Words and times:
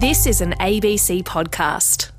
This 0.00 0.26
is 0.26 0.40
an 0.40 0.52
ABC 0.52 1.22
podcast. 1.24 2.10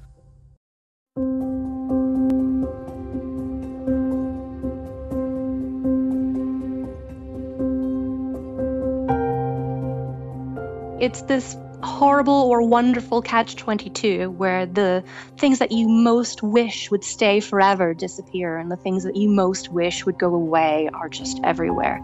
It's 11.02 11.24
this 11.24 11.58
horrible 11.82 12.36
or 12.36 12.62
wonderful 12.62 13.24
catch 13.24 13.56
22 13.56 14.30
where 14.30 14.68
the 14.68 15.04
things 15.40 15.58
that 15.58 15.72
you 15.72 15.90
most 15.90 16.44
wish 16.44 16.92
would 16.92 17.04
stay 17.04 17.40
forever 17.40 17.96
disappear 17.96 18.60
and 18.60 18.70
the 18.70 18.76
things 18.76 19.06
that 19.06 19.16
you 19.16 19.28
most 19.28 19.72
wish 19.72 20.06
would 20.06 20.20
go 20.20 20.36
away 20.36 20.88
are 20.94 21.10
just 21.10 21.40
everywhere. 21.44 22.00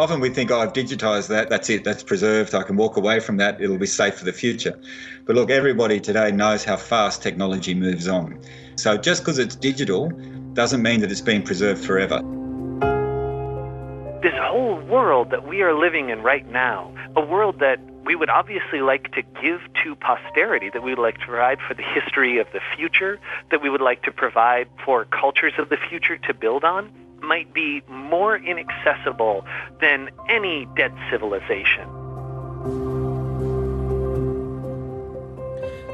Often 0.00 0.20
we 0.20 0.30
think, 0.30 0.50
oh, 0.50 0.60
I've 0.60 0.72
digitized 0.72 1.28
that, 1.28 1.50
that's 1.50 1.68
it, 1.68 1.84
that's 1.84 2.02
preserved, 2.02 2.54
I 2.54 2.62
can 2.62 2.78
walk 2.78 2.96
away 2.96 3.20
from 3.20 3.36
that, 3.36 3.60
it'll 3.60 3.76
be 3.76 3.84
safe 3.84 4.14
for 4.14 4.24
the 4.24 4.32
future. 4.32 4.80
But 5.26 5.36
look, 5.36 5.50
everybody 5.50 6.00
today 6.00 6.32
knows 6.32 6.64
how 6.64 6.78
fast 6.78 7.22
technology 7.22 7.74
moves 7.74 8.08
on. 8.08 8.40
So 8.76 8.96
just 8.96 9.20
because 9.20 9.38
it's 9.38 9.54
digital 9.54 10.08
doesn't 10.54 10.80
mean 10.80 11.00
that 11.00 11.12
it's 11.12 11.20
been 11.20 11.42
preserved 11.42 11.84
forever. 11.84 12.22
This 14.22 14.32
whole 14.38 14.80
world 14.88 15.28
that 15.32 15.46
we 15.46 15.60
are 15.60 15.74
living 15.74 16.08
in 16.08 16.22
right 16.22 16.50
now, 16.50 16.94
a 17.14 17.20
world 17.20 17.58
that 17.58 17.78
we 18.06 18.14
would 18.14 18.30
obviously 18.30 18.80
like 18.80 19.12
to 19.12 19.20
give 19.42 19.60
to 19.84 19.94
posterity, 19.96 20.70
that 20.70 20.82
we 20.82 20.92
would 20.92 21.02
like 21.02 21.18
to 21.18 21.26
provide 21.26 21.58
for 21.68 21.74
the 21.74 21.82
history 21.82 22.38
of 22.38 22.46
the 22.54 22.60
future, 22.74 23.20
that 23.50 23.60
we 23.60 23.68
would 23.68 23.82
like 23.82 24.02
to 24.04 24.12
provide 24.12 24.66
for 24.82 25.04
cultures 25.04 25.52
of 25.58 25.68
the 25.68 25.76
future 25.76 26.16
to 26.16 26.32
build 26.32 26.64
on, 26.64 26.90
might 27.22 27.52
be 27.52 27.82
more 27.88 28.36
inaccessible 28.36 29.44
than 29.80 30.10
any 30.28 30.66
dead 30.76 30.92
civilization. 31.10 31.88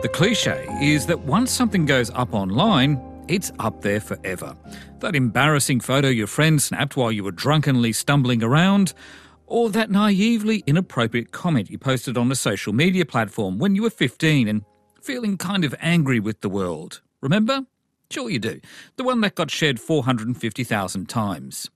The 0.02 0.10
cliche 0.12 0.66
is 0.80 1.06
that 1.06 1.20
once 1.20 1.50
something 1.50 1.86
goes 1.86 2.10
up 2.10 2.34
online, 2.34 3.00
it's 3.28 3.50
up 3.58 3.82
there 3.82 4.00
forever. 4.00 4.56
That 5.00 5.16
embarrassing 5.16 5.80
photo 5.80 6.08
your 6.08 6.26
friend 6.26 6.60
snapped 6.60 6.96
while 6.96 7.10
you 7.10 7.24
were 7.24 7.32
drunkenly 7.32 7.92
stumbling 7.92 8.42
around, 8.42 8.92
or 9.46 9.70
that 9.70 9.90
naively 9.90 10.62
inappropriate 10.66 11.32
comment 11.32 11.70
you 11.70 11.78
posted 11.78 12.16
on 12.16 12.30
a 12.30 12.34
social 12.34 12.72
media 12.72 13.04
platform 13.04 13.58
when 13.58 13.74
you 13.74 13.82
were 13.82 13.90
15 13.90 14.48
and 14.48 14.64
feeling 15.00 15.36
kind 15.36 15.64
of 15.64 15.74
angry 15.80 16.20
with 16.20 16.40
the 16.40 16.48
world. 16.48 17.00
Remember? 17.20 17.64
Sure 18.10 18.30
you 18.30 18.38
do. 18.38 18.60
The 18.96 19.04
one 19.04 19.20
that 19.22 19.34
got 19.34 19.50
shared 19.50 19.80
450,000 19.80 21.08
times. 21.08 21.70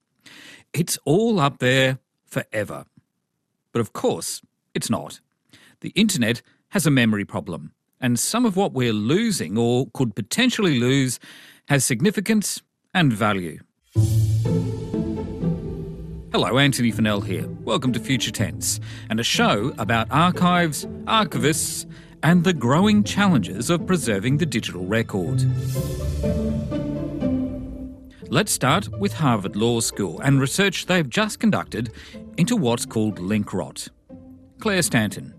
It's 0.73 0.99
all 1.05 1.41
up 1.41 1.59
there 1.59 1.99
forever. 2.25 2.85
But 3.73 3.81
of 3.81 3.93
course, 3.93 4.41
it's 4.75 4.89
not. 4.89 5.21
The 5.81 5.91
internet 5.91 6.43
has 6.69 6.87
a 6.87 6.91
memory 6.91 7.25
problem, 7.25 7.73
and 8.01 8.19
some 8.19 8.47
of 8.47 8.57
what 8.57 8.73
we're 8.73 8.93
losing 8.93 9.59
or 9.59 9.89
could 9.93 10.15
potentially 10.15 10.79
lose 10.79 11.19
has 11.69 11.85
significance 11.85 12.63
and 12.95 13.13
value. 13.13 13.59
Hello, 16.33 16.59
Antony 16.59 16.93
Funnell 16.93 17.27
here. 17.27 17.49
Welcome 17.65 17.93
to 17.93 17.99
Future 17.99 18.31
Tense, 18.31 18.79
and 19.09 19.19
a 19.19 19.25
show 19.25 19.75
about 19.79 20.07
archives, 20.13 20.87
archivists, 21.07 21.87
and 22.23 22.45
the 22.45 22.53
growing 22.53 23.03
challenges 23.03 23.71
of 23.71 23.87
preserving 23.87 24.39
the 24.39 24.47
digital 24.47 24.87
record. 24.87 25.45
Let's 28.29 28.53
start 28.53 28.89
with 28.99 29.13
Harvard 29.15 29.57
Law 29.57 29.81
School 29.81 30.21
and 30.21 30.41
research 30.41 30.87
they've 30.87 31.09
just 31.09 31.41
conducted 31.41 31.93
into 32.37 32.57
what's 32.57 32.87
called 32.87 33.19
link 33.19 33.53
rot. 33.53 33.89
Clare 34.61 34.83
Stanton. 34.83 35.35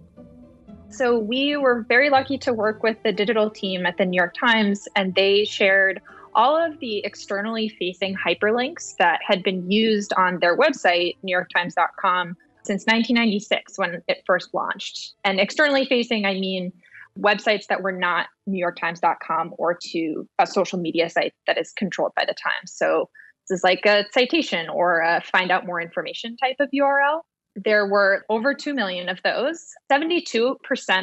So, 0.90 1.18
we 1.18 1.56
were 1.56 1.86
very 1.88 2.10
lucky 2.10 2.38
to 2.40 2.52
work 2.52 2.84
with 2.84 2.98
the 3.04 3.14
digital 3.14 3.50
team 3.50 3.86
at 3.86 3.98
the 3.98 4.06
New 4.06 4.18
York 4.18 4.34
Times, 4.38 4.90
and 4.98 5.16
they 5.16 5.46
shared 5.46 6.02
all 6.36 6.58
of 6.58 6.80
the 6.80 6.98
externally 7.06 7.70
facing 7.70 8.16
hyperlinks 8.16 8.98
that 8.98 9.20
had 9.26 9.42
been 9.42 9.72
used 9.72 10.12
on 10.18 10.40
their 10.40 10.58
website, 10.58 11.16
NewYorkTimes.com, 11.26 12.36
since 12.64 12.84
1996 12.84 13.78
when 13.78 14.02
it 14.08 14.24
first 14.26 14.54
launched. 14.54 15.14
And 15.24 15.40
externally 15.40 15.86
facing, 15.86 16.26
I 16.26 16.34
mean 16.34 16.72
websites 17.20 17.68
that 17.68 17.82
were 17.82 17.92
not 17.92 18.28
NewYorkTimes.com 18.48 19.54
or 19.58 19.78
to 19.92 20.28
a 20.40 20.48
social 20.48 20.80
media 20.80 21.10
site 21.10 21.34
that 21.48 21.58
is 21.58 21.74
controlled 21.74 22.14
by 22.16 22.26
the 22.26 22.34
Times. 22.34 22.74
So 22.74 23.10
this 23.50 23.60
is 23.60 23.64
like 23.64 23.86
a 23.86 24.06
citation 24.12 24.70
or 24.70 25.02
a 25.02 25.22
find 25.22 25.52
out 25.52 25.66
more 25.66 25.82
information 25.82 26.38
type 26.38 26.58
of 26.60 26.70
URL. 26.74 27.22
There 27.56 27.86
were 27.86 28.24
over 28.30 28.54
2 28.54 28.74
million 28.74 29.10
of 29.10 29.20
those. 29.24 29.66
72% 29.92 30.56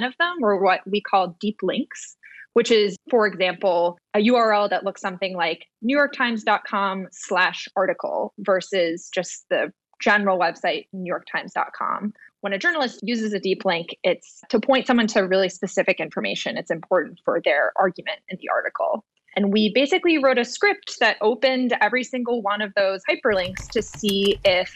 of 0.06 0.14
them 0.18 0.36
were 0.40 0.62
what 0.62 0.80
we 0.86 1.02
call 1.02 1.36
deep 1.40 1.58
links, 1.62 2.16
which 2.54 2.70
is, 2.70 2.96
for 3.10 3.26
example, 3.26 3.98
a 4.14 4.20
URL 4.20 4.70
that 4.70 4.84
looks 4.84 5.02
something 5.02 5.36
like 5.36 5.66
NewYorkTimes.com 5.84 7.08
slash 7.12 7.68
article 7.76 8.32
versus 8.38 9.10
just 9.12 9.44
the 9.50 9.70
general 10.00 10.38
website, 10.38 10.86
NewYorkTimes.com. 10.94 12.14
When 12.40 12.52
a 12.52 12.58
journalist 12.58 13.00
uses 13.02 13.32
a 13.32 13.40
deep 13.40 13.64
link, 13.64 13.96
it's 14.04 14.42
to 14.48 14.60
point 14.60 14.86
someone 14.86 15.08
to 15.08 15.20
really 15.20 15.48
specific 15.48 15.98
information. 15.98 16.56
It's 16.56 16.70
important 16.70 17.20
for 17.24 17.40
their 17.44 17.72
argument 17.76 18.20
in 18.28 18.38
the 18.40 18.48
article. 18.48 19.04
And 19.36 19.52
we 19.52 19.72
basically 19.74 20.18
wrote 20.18 20.38
a 20.38 20.44
script 20.44 20.98
that 21.00 21.16
opened 21.20 21.76
every 21.80 22.04
single 22.04 22.42
one 22.42 22.62
of 22.62 22.72
those 22.74 23.02
hyperlinks 23.08 23.68
to 23.70 23.82
see 23.82 24.38
if 24.44 24.72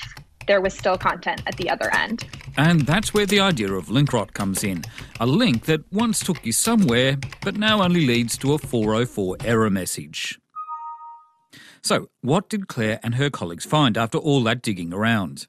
there 0.47 0.61
was 0.61 0.75
still 0.75 0.99
content 0.99 1.43
at 1.47 1.57
the 1.57 1.71
other 1.71 1.93
end. 1.95 2.27
And 2.57 2.83
that's 2.83 3.15
where 3.15 3.27
the 3.27 3.41
idea 3.41 3.73
of 3.73 3.89
link 3.91 4.13
rot 4.13 4.35
comes 4.35 4.63
in. 4.63 4.85
A 5.21 5.27
link 5.27 5.65
that 5.65 5.81
once 5.93 6.21
took 6.21 6.45
you 6.45 6.53
somewhere, 6.53 7.17
but 7.43 7.57
now 7.57 7.83
only 7.83 8.07
leads 8.07 8.37
to 8.39 8.55
a 8.55 8.59
404 8.59 9.37
error 9.45 9.71
message. 9.71 10.39
So, 11.83 12.09
what 12.21 12.49
did 12.49 12.69
Clare 12.69 13.01
and 13.03 13.17
her 13.17 13.29
colleagues 13.29 13.65
find 13.65 13.99
after 13.99 14.19
all 14.19 14.43
that 14.45 14.63
digging 14.63 14.93
around? 14.93 15.49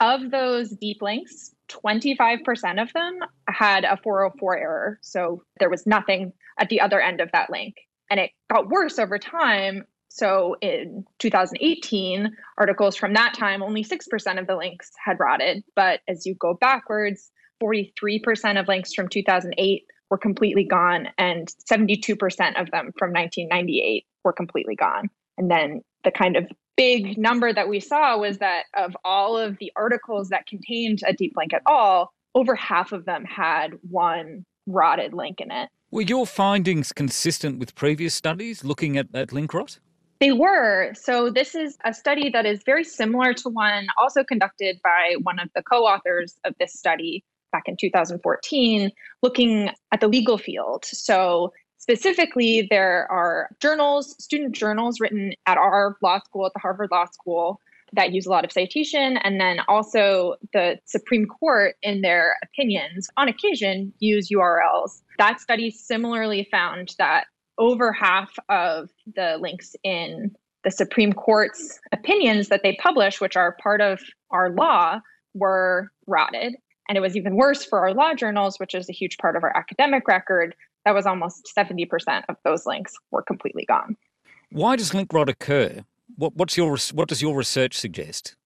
Of 0.00 0.30
those 0.30 0.70
deep 0.70 1.02
links, 1.02 1.54
25% 1.68 2.80
of 2.80 2.92
them 2.92 3.20
had 3.48 3.84
a 3.84 3.96
404 3.96 4.58
error. 4.58 4.98
So 5.00 5.42
there 5.58 5.70
was 5.70 5.86
nothing 5.86 6.32
at 6.58 6.68
the 6.68 6.80
other 6.80 7.00
end 7.00 7.20
of 7.20 7.30
that 7.32 7.50
link. 7.50 7.76
And 8.10 8.20
it 8.20 8.30
got 8.50 8.68
worse 8.68 8.98
over 8.98 9.18
time. 9.18 9.84
So 10.08 10.56
in 10.60 11.04
2018, 11.18 12.36
articles 12.58 12.96
from 12.96 13.14
that 13.14 13.34
time, 13.34 13.62
only 13.62 13.84
6% 13.84 14.38
of 14.38 14.46
the 14.46 14.56
links 14.56 14.90
had 15.02 15.18
rotted. 15.18 15.64
But 15.74 16.00
as 16.06 16.26
you 16.26 16.34
go 16.34 16.54
backwards, 16.54 17.30
43% 17.62 18.60
of 18.60 18.68
links 18.68 18.92
from 18.92 19.08
2008 19.08 19.84
were 20.10 20.18
completely 20.18 20.64
gone, 20.64 21.08
and 21.16 21.48
72% 21.70 22.60
of 22.60 22.70
them 22.70 22.92
from 22.98 23.12
1998 23.12 24.04
were 24.24 24.32
completely 24.32 24.74
gone. 24.76 25.08
And 25.38 25.50
then 25.50 25.82
the 26.04 26.10
kind 26.10 26.36
of 26.36 26.46
big 26.76 27.18
number 27.18 27.52
that 27.52 27.68
we 27.68 27.80
saw 27.80 28.18
was 28.18 28.38
that 28.38 28.64
of 28.76 28.96
all 29.04 29.36
of 29.36 29.58
the 29.58 29.72
articles 29.76 30.28
that 30.30 30.46
contained 30.46 31.00
a 31.06 31.12
deep 31.12 31.32
link 31.36 31.52
at 31.52 31.62
all, 31.66 32.12
over 32.34 32.54
half 32.54 32.92
of 32.92 33.04
them 33.04 33.24
had 33.24 33.72
one 33.88 34.44
rotted 34.66 35.12
link 35.12 35.40
in 35.40 35.50
it. 35.50 35.68
Were 35.90 36.02
your 36.02 36.26
findings 36.26 36.92
consistent 36.92 37.58
with 37.58 37.74
previous 37.74 38.14
studies 38.14 38.64
looking 38.64 38.96
at, 38.96 39.08
at 39.14 39.32
link 39.32 39.52
rot? 39.52 39.78
They 40.20 40.32
were. 40.32 40.94
So, 40.94 41.30
this 41.30 41.54
is 41.54 41.76
a 41.84 41.92
study 41.92 42.30
that 42.30 42.46
is 42.46 42.62
very 42.64 42.84
similar 42.84 43.34
to 43.34 43.48
one 43.48 43.88
also 43.98 44.22
conducted 44.22 44.78
by 44.84 45.16
one 45.22 45.40
of 45.40 45.48
the 45.54 45.62
co 45.64 45.84
authors 45.84 46.36
of 46.44 46.54
this 46.60 46.72
study 46.72 47.24
back 47.50 47.64
in 47.66 47.76
2014, 47.76 48.90
looking 49.22 49.70
at 49.90 50.00
the 50.00 50.08
legal 50.08 50.38
field. 50.38 50.84
So, 50.84 51.52
Specifically, 51.82 52.68
there 52.70 53.10
are 53.10 53.50
journals, 53.58 54.14
student 54.22 54.52
journals 54.52 55.00
written 55.00 55.32
at 55.46 55.58
our 55.58 55.96
law 56.00 56.20
school, 56.20 56.46
at 56.46 56.52
the 56.52 56.60
Harvard 56.60 56.90
Law 56.92 57.06
School, 57.06 57.60
that 57.92 58.12
use 58.12 58.24
a 58.24 58.30
lot 58.30 58.44
of 58.44 58.52
citation, 58.52 59.16
and 59.16 59.40
then 59.40 59.58
also 59.66 60.36
the 60.52 60.78
Supreme 60.84 61.26
Court, 61.26 61.74
in 61.82 62.02
their 62.02 62.36
opinions, 62.44 63.08
on 63.16 63.26
occasion 63.26 63.92
use 63.98 64.28
URLs. 64.30 65.02
That 65.18 65.40
study 65.40 65.72
similarly 65.72 66.46
found 66.52 66.94
that 66.98 67.24
over 67.58 67.92
half 67.92 68.30
of 68.48 68.88
the 69.16 69.36
links 69.40 69.74
in 69.82 70.36
the 70.62 70.70
Supreme 70.70 71.12
Court's 71.12 71.80
opinions 71.90 72.46
that 72.46 72.62
they 72.62 72.78
publish, 72.80 73.20
which 73.20 73.34
are 73.34 73.56
part 73.60 73.80
of 73.80 74.00
our 74.30 74.50
law, 74.50 75.00
were 75.34 75.88
rotted. 76.06 76.54
And 76.88 76.96
it 76.96 77.00
was 77.00 77.16
even 77.16 77.34
worse 77.34 77.64
for 77.64 77.80
our 77.80 77.92
law 77.92 78.14
journals, 78.14 78.60
which 78.60 78.72
is 78.72 78.88
a 78.88 78.92
huge 78.92 79.18
part 79.18 79.34
of 79.34 79.42
our 79.42 79.56
academic 79.56 80.06
record, 80.06 80.54
that 80.84 80.94
was 80.94 81.06
almost 81.06 81.50
70% 81.56 82.22
of 82.28 82.36
those 82.44 82.66
links 82.66 82.94
were 83.10 83.22
completely 83.22 83.64
gone. 83.64 83.96
Why 84.50 84.76
does 84.76 84.94
link 84.94 85.12
rot 85.12 85.28
occur? 85.28 85.84
What, 86.16 86.36
what's 86.36 86.56
your, 86.56 86.76
what 86.92 87.08
does 87.08 87.22
your 87.22 87.36
research 87.36 87.78
suggest? 87.78 88.36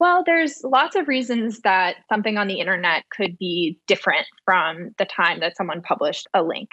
Well, 0.00 0.24
there's 0.26 0.62
lots 0.64 0.96
of 0.96 1.08
reasons 1.08 1.60
that 1.60 1.96
something 2.08 2.36
on 2.36 2.48
the 2.48 2.60
internet 2.60 3.04
could 3.10 3.38
be 3.38 3.78
different 3.86 4.26
from 4.44 4.94
the 4.98 5.04
time 5.04 5.40
that 5.40 5.56
someone 5.56 5.82
published 5.82 6.26
a 6.34 6.42
link. 6.42 6.70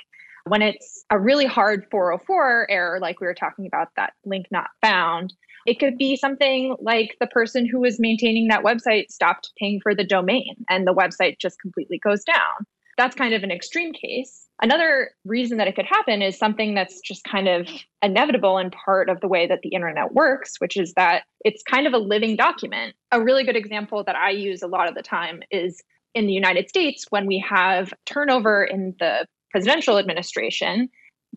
When 0.48 0.64
it's 0.64 1.06
a 1.12 1.20
really 1.20 1.46
hard 1.46 1.86
404 1.92 2.68
error, 2.72 3.00
like 3.00 3.22
we 3.22 3.28
were 3.28 3.36
talking 3.36 3.68
about, 3.68 3.90
that 3.96 4.14
link 4.26 4.48
not 4.50 4.72
found, 4.82 5.34
it 5.68 5.80
could 5.80 5.98
be 5.98 6.16
something 6.16 6.76
like 6.82 7.16
the 7.20 7.28
person 7.28 7.68
who 7.68 7.80
was 7.80 8.00
maintaining 8.00 8.48
that 8.48 8.64
website 8.64 9.12
stopped 9.12 9.52
paying 9.60 9.80
for 9.82 9.94
the 9.94 10.04
domain 10.04 10.56
and 10.68 10.88
the 10.88 10.94
website 10.94 11.38
just 11.38 11.62
completely 11.62 12.00
goes 12.00 12.24
down 12.24 12.66
that's 13.02 13.16
kind 13.16 13.34
of 13.34 13.42
an 13.44 13.52
extreme 13.52 13.94
case. 13.94 14.48
Another 14.62 15.10
reason 15.26 15.58
that 15.58 15.68
it 15.68 15.76
could 15.76 15.88
happen 15.88 16.22
is 16.22 16.38
something 16.38 16.76
that's 16.76 17.02
just 17.02 17.24
kind 17.24 17.48
of 17.48 17.68
inevitable 18.04 18.60
and 18.60 18.72
part 18.72 19.10
of 19.10 19.20
the 19.22 19.28
way 19.28 19.48
that 19.48 19.62
the 19.64 19.70
internet 19.70 20.14
works, 20.14 20.58
which 20.60 20.78
is 20.78 20.94
that 20.94 21.24
it's 21.44 21.64
kind 21.64 21.88
of 21.88 21.94
a 21.94 21.98
living 21.98 22.36
document. 22.36 22.94
A 23.12 23.20
really 23.20 23.44
good 23.44 23.56
example 23.56 24.04
that 24.04 24.16
I 24.16 24.30
use 24.30 24.62
a 24.62 24.68
lot 24.68 24.88
of 24.88 24.94
the 24.94 25.02
time 25.02 25.42
is 25.50 25.82
in 26.14 26.28
the 26.28 26.34
United 26.34 26.70
States 26.70 27.08
when 27.10 27.26
we 27.26 27.40
have 27.40 27.92
turnover 28.06 28.64
in 28.64 28.94
the 29.00 29.26
presidential 29.50 29.98
administration, 29.98 30.88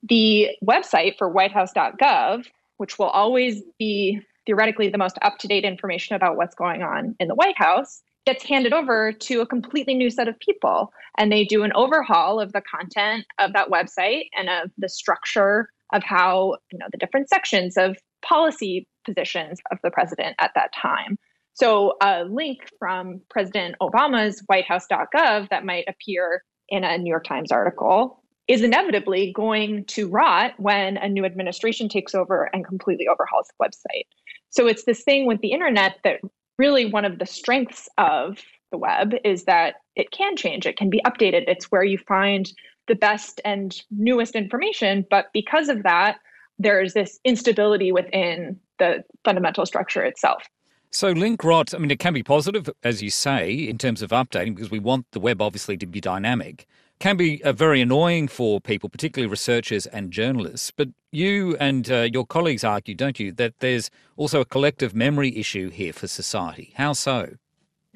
the 0.07 0.49
website 0.63 1.17
for 1.17 1.31
whitehouse.gov, 1.31 2.45
which 2.77 2.99
will 2.99 3.07
always 3.07 3.63
be 3.79 4.21
theoretically 4.45 4.91
the 4.91 4.99
most 4.99 5.19
up 5.23 5.39
to 5.39 5.49
date 5.49 5.65
information 5.65 6.15
about 6.15 6.37
what's 6.37 6.55
going 6.55 6.83
on 6.83 7.17
in 7.19 7.29
the 7.29 7.35
White 7.35 7.57
House, 7.57 8.03
gets 8.27 8.45
handed 8.45 8.73
over 8.73 9.13
to 9.13 9.41
a 9.41 9.47
completely 9.47 9.95
new 9.95 10.11
set 10.11 10.29
of 10.29 10.39
people. 10.39 10.93
And 11.19 11.31
they 11.31 11.45
do 11.45 11.63
an 11.63 11.73
overhaul 11.75 12.41
of 12.41 12.53
the 12.53 12.63
content 12.63 13.27
of 13.39 13.53
that 13.53 13.69
website 13.69 14.29
and 14.37 14.49
of 14.49 14.71
the 14.79 14.89
structure 14.89 15.69
of 15.93 16.03
how, 16.03 16.57
you 16.73 16.79
know, 16.79 16.87
the 16.91 16.99
different 16.99 17.29
sections 17.29 17.77
of 17.77 17.97
policy 18.23 18.89
positions 19.05 19.61
of 19.71 19.79
the 19.83 19.91
president 19.91 20.37
at 20.41 20.53
that 20.55 20.73
time. 20.75 21.19
So 21.53 21.95
a 22.01 22.25
link 22.25 22.69
from 22.79 23.21
President 23.31 23.77
Obama's 23.81 24.43
whitehouse.gov 24.47 25.51
that 25.51 25.65
might 25.65 25.85
appear 25.87 26.43
in 26.69 26.83
a 26.83 26.99
New 26.99 27.11
York 27.11 27.25
Times 27.25 27.53
article 27.53 28.23
is 28.49 28.63
inevitably 28.63 29.33
going 29.33 29.85
to 29.87 30.09
rot 30.09 30.55
when 30.59 30.97
a 30.97 31.09
new 31.09 31.25
administration 31.25 31.89
takes 31.89 32.15
over 32.15 32.51
and 32.53 32.67
completely 32.67 33.07
overhauls 33.07 33.49
the 33.49 33.65
website. 33.65 34.05
So 34.51 34.67
it's 34.67 34.85
this 34.85 35.03
thing 35.03 35.27
with 35.27 35.41
the 35.41 35.53
internet 35.53 35.99
that 36.05 36.21
really 36.59 36.87
one 36.87 37.05
of 37.05 37.19
the 37.19 37.27
strengths 37.27 37.89
of 37.99 38.39
the 38.71 38.79
web 38.79 39.15
is 39.25 39.45
that 39.45 39.77
it 39.97 40.11
can 40.11 40.37
change, 40.37 40.67
it 40.67 40.77
can 40.77 40.91
be 40.91 41.01
updated. 41.07 41.45
It's 41.47 41.71
where 41.71 41.85
you 41.85 41.99
find 41.99 42.53
the 42.87 42.95
best 42.95 43.41
and 43.45 43.81
newest 43.91 44.35
information. 44.35 45.07
But 45.09 45.27
because 45.33 45.69
of 45.69 45.83
that, 45.85 46.19
there's 46.59 46.95
this 46.95 47.19
instability 47.25 47.93
within 47.93 48.59
the 48.79 49.05
fundamental 49.25 49.67
structure 49.67 50.03
itself. 50.03 50.49
So 50.91 51.11
link 51.11 51.43
rot, 51.43 51.75
I 51.75 51.79
mean, 51.79 51.91
it 51.91 51.99
can 51.99 52.15
be 52.15 52.23
positive, 52.23 52.71
as 52.85 53.03
you 53.03 53.11
say, 53.11 53.53
in 53.53 53.79
terms 53.79 54.03
of 54.03 54.11
updating, 54.11 54.55
because 54.55 54.71
we 54.71 54.79
want 54.79 55.07
the 55.11 55.19
web 55.21 55.43
obviously 55.43 55.77
to 55.79 55.87
be 55.87 56.01
dynamic. 56.01 56.67
Can 57.01 57.17
be 57.17 57.43
uh, 57.43 57.53
very 57.53 57.81
annoying 57.81 58.29
for 58.29 58.61
people, 58.61 58.89
particularly 58.89 59.31
researchers 59.31 59.87
and 59.87 60.11
journalists. 60.11 60.71
But 60.71 60.89
you 61.13 61.57
and 61.59 61.91
uh, 61.91 62.09
your 62.13 62.25
colleagues 62.25 62.65
argue, 62.65 62.95
don't 62.95 63.21
you, 63.21 63.33
that 63.33 63.55
there's 63.61 63.91
also 64.17 64.41
a 64.41 64.45
collective 64.45 64.95
memory 64.95 65.37
issue 65.37 65.71
here 65.71 65.93
for 65.93 66.07
society. 66.07 66.73
How 66.77 66.93
so? 66.93 67.35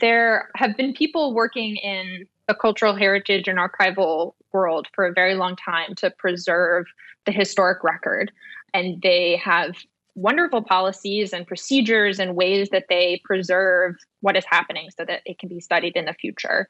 There 0.00 0.50
have 0.56 0.76
been 0.76 0.92
people 0.92 1.34
working 1.34 1.76
in 1.76 2.26
the 2.48 2.54
cultural 2.54 2.94
heritage 2.94 3.48
and 3.48 3.58
archival 3.58 4.34
world 4.52 4.88
for 4.94 5.06
a 5.06 5.12
very 5.12 5.34
long 5.34 5.56
time 5.56 5.94
to 5.96 6.10
preserve 6.10 6.86
the 7.24 7.32
historic 7.32 7.84
record. 7.84 8.32
And 8.74 9.00
they 9.02 9.36
have 9.36 9.76
wonderful 10.14 10.62
policies 10.62 11.32
and 11.32 11.46
procedures 11.46 12.18
and 12.18 12.34
ways 12.34 12.68
that 12.70 12.86
they 12.88 13.20
preserve 13.24 13.94
what 14.20 14.36
is 14.36 14.44
happening 14.50 14.88
so 14.96 15.04
that 15.04 15.22
it 15.24 15.38
can 15.38 15.48
be 15.48 15.60
studied 15.60 15.94
in 15.94 16.06
the 16.06 16.14
future. 16.14 16.68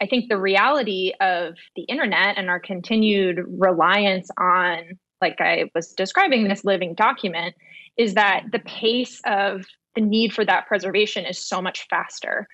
I 0.00 0.06
think 0.06 0.28
the 0.28 0.38
reality 0.38 1.12
of 1.20 1.54
the 1.76 1.82
internet 1.82 2.38
and 2.38 2.48
our 2.48 2.60
continued 2.60 3.44
reliance 3.46 4.30
on, 4.38 4.98
like 5.20 5.40
I 5.40 5.70
was 5.74 5.92
describing, 5.92 6.48
this 6.48 6.64
living 6.64 6.94
document 6.94 7.54
is 7.96 8.14
that 8.14 8.44
the 8.50 8.60
pace 8.60 9.20
of 9.26 9.66
the 9.94 10.00
need 10.00 10.32
for 10.32 10.44
that 10.44 10.66
preservation 10.66 11.26
is 11.26 11.38
so 11.38 11.60
much 11.60 11.86
faster. 11.90 12.46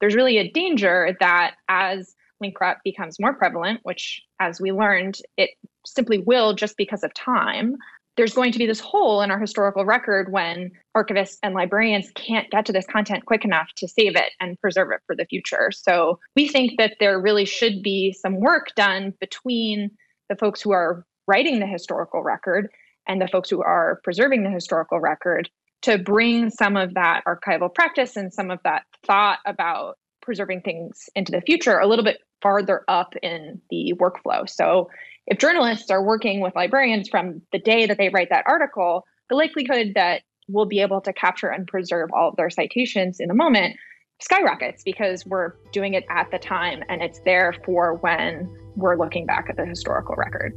There's 0.00 0.14
really 0.14 0.38
a 0.38 0.50
danger 0.50 1.16
that 1.20 1.54
as 1.68 2.14
link 2.40 2.60
rot 2.60 2.78
becomes 2.84 3.18
more 3.18 3.34
prevalent, 3.34 3.80
which, 3.84 4.22
as 4.38 4.60
we 4.60 4.70
learned, 4.70 5.18
it 5.36 5.50
simply 5.86 6.18
will 6.18 6.54
just 6.54 6.76
because 6.76 7.02
of 7.02 7.12
time, 7.14 7.76
there's 8.16 8.34
going 8.34 8.52
to 8.52 8.58
be 8.58 8.66
this 8.66 8.80
hole 8.80 9.22
in 9.22 9.30
our 9.30 9.38
historical 9.38 9.84
record 9.84 10.30
when 10.30 10.70
archivists 10.96 11.38
and 11.42 11.54
librarians 11.54 12.10
can't 12.14 12.50
get 12.50 12.66
to 12.66 12.72
this 12.72 12.86
content 12.86 13.26
quick 13.26 13.44
enough 13.44 13.68
to 13.76 13.88
save 13.88 14.16
it 14.16 14.32
and 14.40 14.60
preserve 14.60 14.90
it 14.92 15.00
for 15.06 15.16
the 15.16 15.26
future. 15.26 15.70
So 15.72 16.18
we 16.36 16.48
think 16.48 16.78
that 16.78 16.96
there 17.00 17.20
really 17.20 17.44
should 17.44 17.82
be 17.82 18.12
some 18.12 18.40
work 18.40 18.68
done 18.76 19.14
between 19.20 19.90
the 20.28 20.36
folks 20.36 20.62
who 20.62 20.72
are 20.72 21.04
writing 21.26 21.58
the 21.58 21.66
historical 21.66 22.22
record 22.22 22.68
and 23.06 23.20
the 23.20 23.28
folks 23.28 23.50
who 23.50 23.62
are 23.62 24.00
preserving 24.04 24.44
the 24.44 24.50
historical 24.50 25.00
record 25.00 25.48
to 25.82 25.98
bring 25.98 26.50
some 26.50 26.76
of 26.76 26.94
that 26.94 27.22
archival 27.26 27.72
practice 27.72 28.16
and 28.16 28.32
some 28.32 28.50
of 28.50 28.58
that 28.64 28.84
thought 29.06 29.38
about 29.44 29.98
preserving 30.22 30.62
things 30.62 31.10
into 31.14 31.30
the 31.30 31.42
future 31.42 31.78
a 31.78 31.86
little 31.86 32.04
bit 32.04 32.20
farther 32.40 32.84
up 32.88 33.14
in 33.22 33.60
the 33.70 33.92
workflow. 33.98 34.48
So 34.48 34.88
if 35.26 35.38
journalists 35.38 35.90
are 35.90 36.02
working 36.02 36.40
with 36.40 36.54
librarians 36.54 37.08
from 37.08 37.40
the 37.50 37.58
day 37.58 37.86
that 37.86 37.96
they 37.96 38.10
write 38.10 38.28
that 38.30 38.44
article, 38.46 39.04
the 39.30 39.36
likelihood 39.36 39.92
that 39.94 40.22
we'll 40.48 40.66
be 40.66 40.80
able 40.80 41.00
to 41.00 41.12
capture 41.12 41.48
and 41.48 41.66
preserve 41.66 42.10
all 42.12 42.28
of 42.28 42.36
their 42.36 42.50
citations 42.50 43.20
in 43.20 43.28
the 43.28 43.34
moment 43.34 43.76
skyrockets 44.20 44.82
because 44.84 45.24
we're 45.26 45.54
doing 45.72 45.94
it 45.94 46.04
at 46.08 46.30
the 46.30 46.38
time 46.38 46.82
and 46.88 47.02
it's 47.02 47.20
there 47.20 47.54
for 47.64 47.94
when 47.94 48.48
we're 48.76 48.96
looking 48.96 49.26
back 49.26 49.46
at 49.48 49.56
the 49.56 49.64
historical 49.64 50.14
record. 50.16 50.52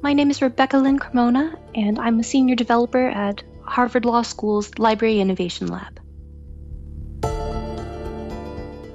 My 0.00 0.12
name 0.12 0.30
is 0.30 0.40
Rebecca 0.40 0.78
Lynn 0.78 1.00
Cremona, 1.00 1.58
and 1.74 1.98
I'm 1.98 2.20
a 2.20 2.24
senior 2.24 2.54
developer 2.54 3.08
at 3.08 3.42
Harvard 3.62 4.04
Law 4.04 4.22
School's 4.22 4.78
Library 4.78 5.20
Innovation 5.20 5.66
Lab. 5.66 5.97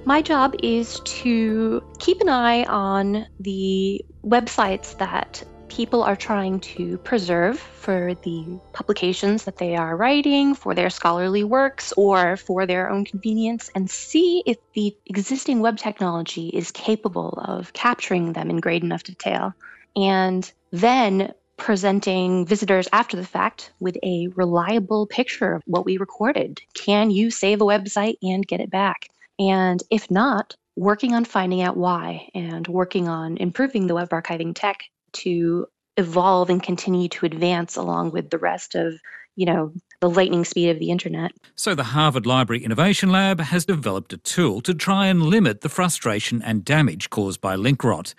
My 0.05 0.21
job 0.21 0.53
is 0.61 0.99
to 1.05 1.81
keep 1.99 2.19
an 2.19 2.27
eye 2.27 2.65
on 2.65 3.25
the 3.39 4.03
websites 4.25 4.97
that 4.97 5.41
people 5.69 6.03
are 6.03 6.17
trying 6.17 6.59
to 6.59 6.97
preserve 6.99 7.57
for 7.57 8.13
the 8.23 8.59
publications 8.73 9.45
that 9.45 9.57
they 9.57 9.77
are 9.77 9.95
writing, 9.95 10.55
for 10.55 10.75
their 10.75 10.89
scholarly 10.89 11.45
works, 11.45 11.93
or 11.95 12.35
for 12.35 12.65
their 12.65 12.89
own 12.89 13.05
convenience, 13.05 13.71
and 13.75 13.89
see 13.89 14.43
if 14.45 14.57
the 14.73 14.93
existing 15.05 15.61
web 15.61 15.77
technology 15.77 16.49
is 16.49 16.69
capable 16.71 17.41
of 17.45 17.71
capturing 17.71 18.33
them 18.33 18.49
in 18.49 18.57
great 18.57 18.83
enough 18.83 19.03
detail. 19.03 19.53
And 19.95 20.51
then 20.71 21.33
presenting 21.55 22.45
visitors 22.45 22.89
after 22.91 23.15
the 23.15 23.25
fact 23.25 23.71
with 23.79 23.95
a 24.03 24.27
reliable 24.35 25.07
picture 25.07 25.53
of 25.53 25.63
what 25.65 25.85
we 25.85 25.97
recorded. 25.97 26.61
Can 26.73 27.09
you 27.09 27.31
save 27.31 27.61
a 27.61 27.65
website 27.65 28.17
and 28.21 28.45
get 28.45 28.59
it 28.59 28.69
back? 28.69 29.07
And 29.39 29.81
if 29.89 30.09
not, 30.11 30.55
working 30.75 31.13
on 31.13 31.25
finding 31.25 31.61
out 31.61 31.77
why 31.77 32.29
and 32.33 32.67
working 32.67 33.07
on 33.07 33.37
improving 33.37 33.87
the 33.87 33.95
web 33.95 34.09
archiving 34.09 34.53
tech 34.55 34.83
to 35.13 35.67
evolve 35.97 36.49
and 36.49 36.61
continue 36.61 37.07
to 37.07 37.25
advance 37.25 37.75
along 37.75 38.11
with 38.11 38.29
the 38.29 38.37
rest 38.37 38.73
of, 38.75 38.99
you 39.35 39.45
know, 39.45 39.71
the 39.99 40.09
lightning 40.09 40.43
speed 40.43 40.69
of 40.69 40.79
the 40.79 40.89
internet. 40.89 41.31
So 41.55 41.75
the 41.75 41.83
Harvard 41.83 42.25
Library 42.25 42.63
Innovation 42.63 43.11
Lab 43.11 43.39
has 43.39 43.65
developed 43.65 44.11
a 44.13 44.17
tool 44.17 44.61
to 44.61 44.73
try 44.73 45.07
and 45.07 45.21
limit 45.23 45.61
the 45.61 45.69
frustration 45.69 46.41
and 46.41 46.65
damage 46.65 47.09
caused 47.09 47.39
by 47.39 47.55
link 47.55 47.83
rot. 47.83 48.13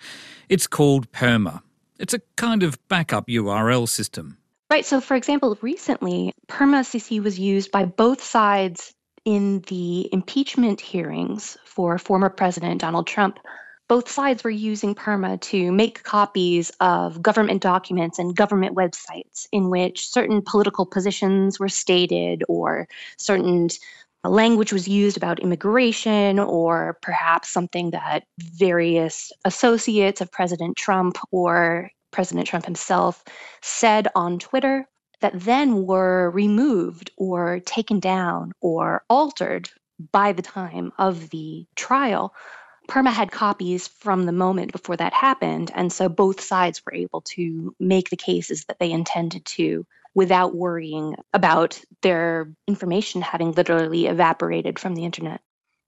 It's 0.49 0.67
called 0.67 1.11
PERMA. 1.11 1.61
It's 1.99 2.13
a 2.13 2.21
kind 2.37 2.63
of 2.63 2.79
backup 2.87 3.27
URL 3.27 3.87
system. 3.87 4.37
Right. 4.71 4.85
So, 4.85 4.99
for 4.99 5.15
example, 5.15 5.57
recently, 5.61 6.33
PermaCC 6.47 7.21
was 7.21 7.37
used 7.37 7.71
by 7.71 7.85
both 7.85 8.23
sides 8.23 8.94
in 9.25 9.61
the 9.67 10.07
impeachment 10.13 10.79
hearings 10.79 11.57
for 11.65 11.97
former 11.97 12.29
President 12.29 12.79
Donald 12.79 13.07
Trump, 13.07 13.39
both 13.87 14.09
sides 14.09 14.43
were 14.43 14.49
using 14.49 14.95
PERMA 14.95 15.37
to 15.41 15.71
make 15.71 16.03
copies 16.03 16.71
of 16.79 17.21
government 17.21 17.61
documents 17.61 18.17
and 18.17 18.35
government 18.35 18.75
websites 18.75 19.47
in 19.51 19.69
which 19.69 20.07
certain 20.09 20.41
political 20.41 20.85
positions 20.85 21.59
were 21.59 21.69
stated 21.69 22.43
or 22.47 22.87
certain 23.17 23.69
language 24.23 24.73
was 24.73 24.87
used 24.87 25.17
about 25.17 25.39
immigration 25.39 26.39
or 26.39 26.97
perhaps 27.01 27.49
something 27.49 27.91
that 27.91 28.25
various 28.39 29.31
associates 29.45 30.19
of 30.21 30.31
President 30.31 30.75
Trump 30.77 31.17
or 31.31 31.91
President 32.11 32.47
Trump 32.47 32.65
himself 32.65 33.23
said 33.61 34.07
on 34.15 34.39
Twitter 34.39 34.87
that 35.25 35.41
then 35.41 35.87
were 35.87 36.29
removed 36.29 37.09
or 37.17 37.59
taken 37.61 37.99
down 37.99 38.51
or 38.61 39.03
altered 39.09 39.67
by 40.11 40.31
the 40.31 40.43
time 40.43 40.93
of 40.99 41.31
the 41.31 41.65
trial. 41.75 42.31
Perma 42.87 43.11
had 43.11 43.31
copies 43.31 43.87
from 43.87 44.27
the 44.27 44.31
moment 44.31 44.71
before 44.71 44.95
that 44.95 45.13
happened, 45.13 45.71
and 45.73 45.91
so 45.91 46.07
both 46.09 46.39
sides 46.39 46.83
were 46.85 46.93
able 46.93 47.21
to 47.21 47.75
make 47.79 48.11
the 48.11 48.15
cases 48.15 48.65
that 48.65 48.77
they 48.77 48.91
intended 48.91 49.43
to 49.45 49.83
without 50.13 50.53
worrying 50.53 51.15
about 51.33 51.81
their 52.03 52.53
information 52.67 53.23
having 53.23 53.51
literally 53.53 54.05
evaporated 54.05 54.77
from 54.77 54.93
the 54.93 55.05
internet. 55.05 55.41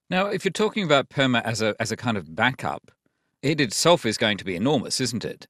Now, 0.10 0.26
if 0.30 0.46
you're 0.46 0.52
talking 0.52 0.84
about 0.84 1.10
Perma 1.10 1.44
as 1.44 1.62
a 1.62 1.76
as 1.80 1.92
a 1.92 1.96
kind 1.96 2.18
of 2.18 2.36
backup, 2.36 2.90
it 3.44 3.62
itself 3.62 4.04
is 4.04 4.18
going 4.18 4.40
to 4.40 4.46
be 4.46 4.56
enormous, 4.56 5.00
isn't 5.00 5.24
it? 5.24 5.46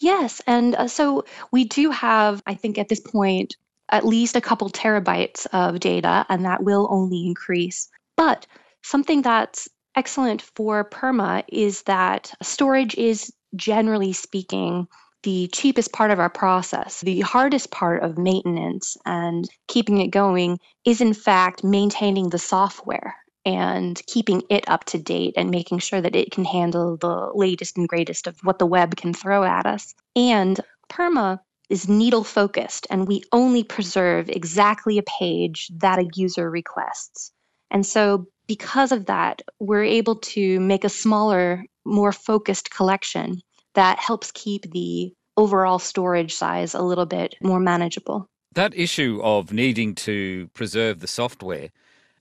Yes. 0.00 0.40
And 0.46 0.74
uh, 0.74 0.88
so 0.88 1.24
we 1.52 1.64
do 1.64 1.90
have, 1.90 2.42
I 2.46 2.54
think 2.54 2.78
at 2.78 2.88
this 2.88 3.00
point, 3.00 3.56
at 3.90 4.06
least 4.06 4.36
a 4.36 4.40
couple 4.40 4.70
terabytes 4.70 5.46
of 5.52 5.80
data, 5.80 6.26
and 6.28 6.44
that 6.44 6.62
will 6.62 6.88
only 6.90 7.26
increase. 7.26 7.88
But 8.16 8.46
something 8.82 9.22
that's 9.22 9.68
excellent 9.94 10.42
for 10.42 10.84
Perma 10.88 11.44
is 11.48 11.82
that 11.82 12.32
storage 12.42 12.94
is 12.96 13.32
generally 13.54 14.12
speaking 14.12 14.88
the 15.22 15.48
cheapest 15.52 15.92
part 15.92 16.10
of 16.10 16.18
our 16.18 16.30
process. 16.30 17.00
The 17.02 17.20
hardest 17.20 17.70
part 17.70 18.02
of 18.02 18.18
maintenance 18.18 18.96
and 19.06 19.48
keeping 19.68 19.98
it 19.98 20.08
going 20.08 20.58
is, 20.84 21.00
in 21.00 21.14
fact, 21.14 21.62
maintaining 21.62 22.30
the 22.30 22.38
software 22.38 23.14
and 23.44 24.00
keeping 24.06 24.42
it 24.48 24.68
up 24.68 24.84
to 24.84 24.98
date 24.98 25.34
and 25.36 25.50
making 25.50 25.78
sure 25.78 26.00
that 26.00 26.16
it 26.16 26.30
can 26.30 26.44
handle 26.44 26.96
the 26.96 27.30
latest 27.34 27.76
and 27.76 27.88
greatest 27.88 28.26
of 28.26 28.38
what 28.42 28.58
the 28.58 28.66
web 28.66 28.96
can 28.96 29.12
throw 29.12 29.44
at 29.44 29.66
us. 29.66 29.94
And 30.14 30.60
Perma 30.88 31.40
is 31.68 31.88
needle 31.88 32.24
focused, 32.24 32.86
and 32.90 33.08
we 33.08 33.22
only 33.32 33.64
preserve 33.64 34.28
exactly 34.28 34.98
a 34.98 35.02
page 35.02 35.70
that 35.76 35.98
a 35.98 36.08
user 36.14 36.50
requests. 36.50 37.32
And 37.70 37.86
so, 37.86 38.26
because 38.46 38.92
of 38.92 39.06
that, 39.06 39.40
we're 39.58 39.84
able 39.84 40.16
to 40.16 40.60
make 40.60 40.84
a 40.84 40.90
smaller, 40.90 41.64
more 41.84 42.12
focused 42.12 42.70
collection 42.70 43.40
that 43.74 43.98
helps 43.98 44.30
keep 44.32 44.70
the 44.70 45.14
overall 45.36 45.78
storage 45.78 46.34
size 46.34 46.74
a 46.74 46.82
little 46.82 47.06
bit 47.06 47.34
more 47.40 47.60
manageable. 47.60 48.28
That 48.54 48.76
issue 48.76 49.20
of 49.22 49.52
needing 49.52 49.94
to 49.94 50.50
preserve 50.52 51.00
the 51.00 51.06
software, 51.06 51.70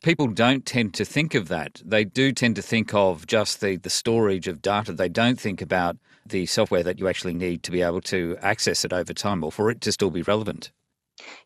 people 0.02 0.28
don't 0.28 0.66
tend 0.66 0.94
to 0.96 1.06
think 1.06 1.36
of 1.36 1.48
that. 1.48 1.82
They 1.86 2.04
do 2.04 2.32
tend 2.32 2.56
to 2.56 2.62
think 2.62 2.94
of 2.94 3.28
just 3.28 3.62
the, 3.62 3.76
the 3.76 3.90
storage 3.90 4.48
of 4.48 4.62
data. 4.62 4.94
They 4.94 5.10
don't 5.10 5.40
think 5.40 5.62
about 5.62 5.98
the 6.26 6.46
software 6.46 6.84
that 6.84 7.00
you 7.00 7.08
actually 7.08 7.34
need 7.34 7.64
to 7.64 7.72
be 7.72 7.82
able 7.82 8.02
to 8.02 8.38
access 8.42 8.84
it 8.84 8.94
over 8.94 9.14
time 9.14 9.44
or 9.44 9.52
for 9.52 9.70
it 9.70 9.82
to 9.82 9.92
still 9.92 10.10
be 10.12 10.24
relevant. 10.24 10.72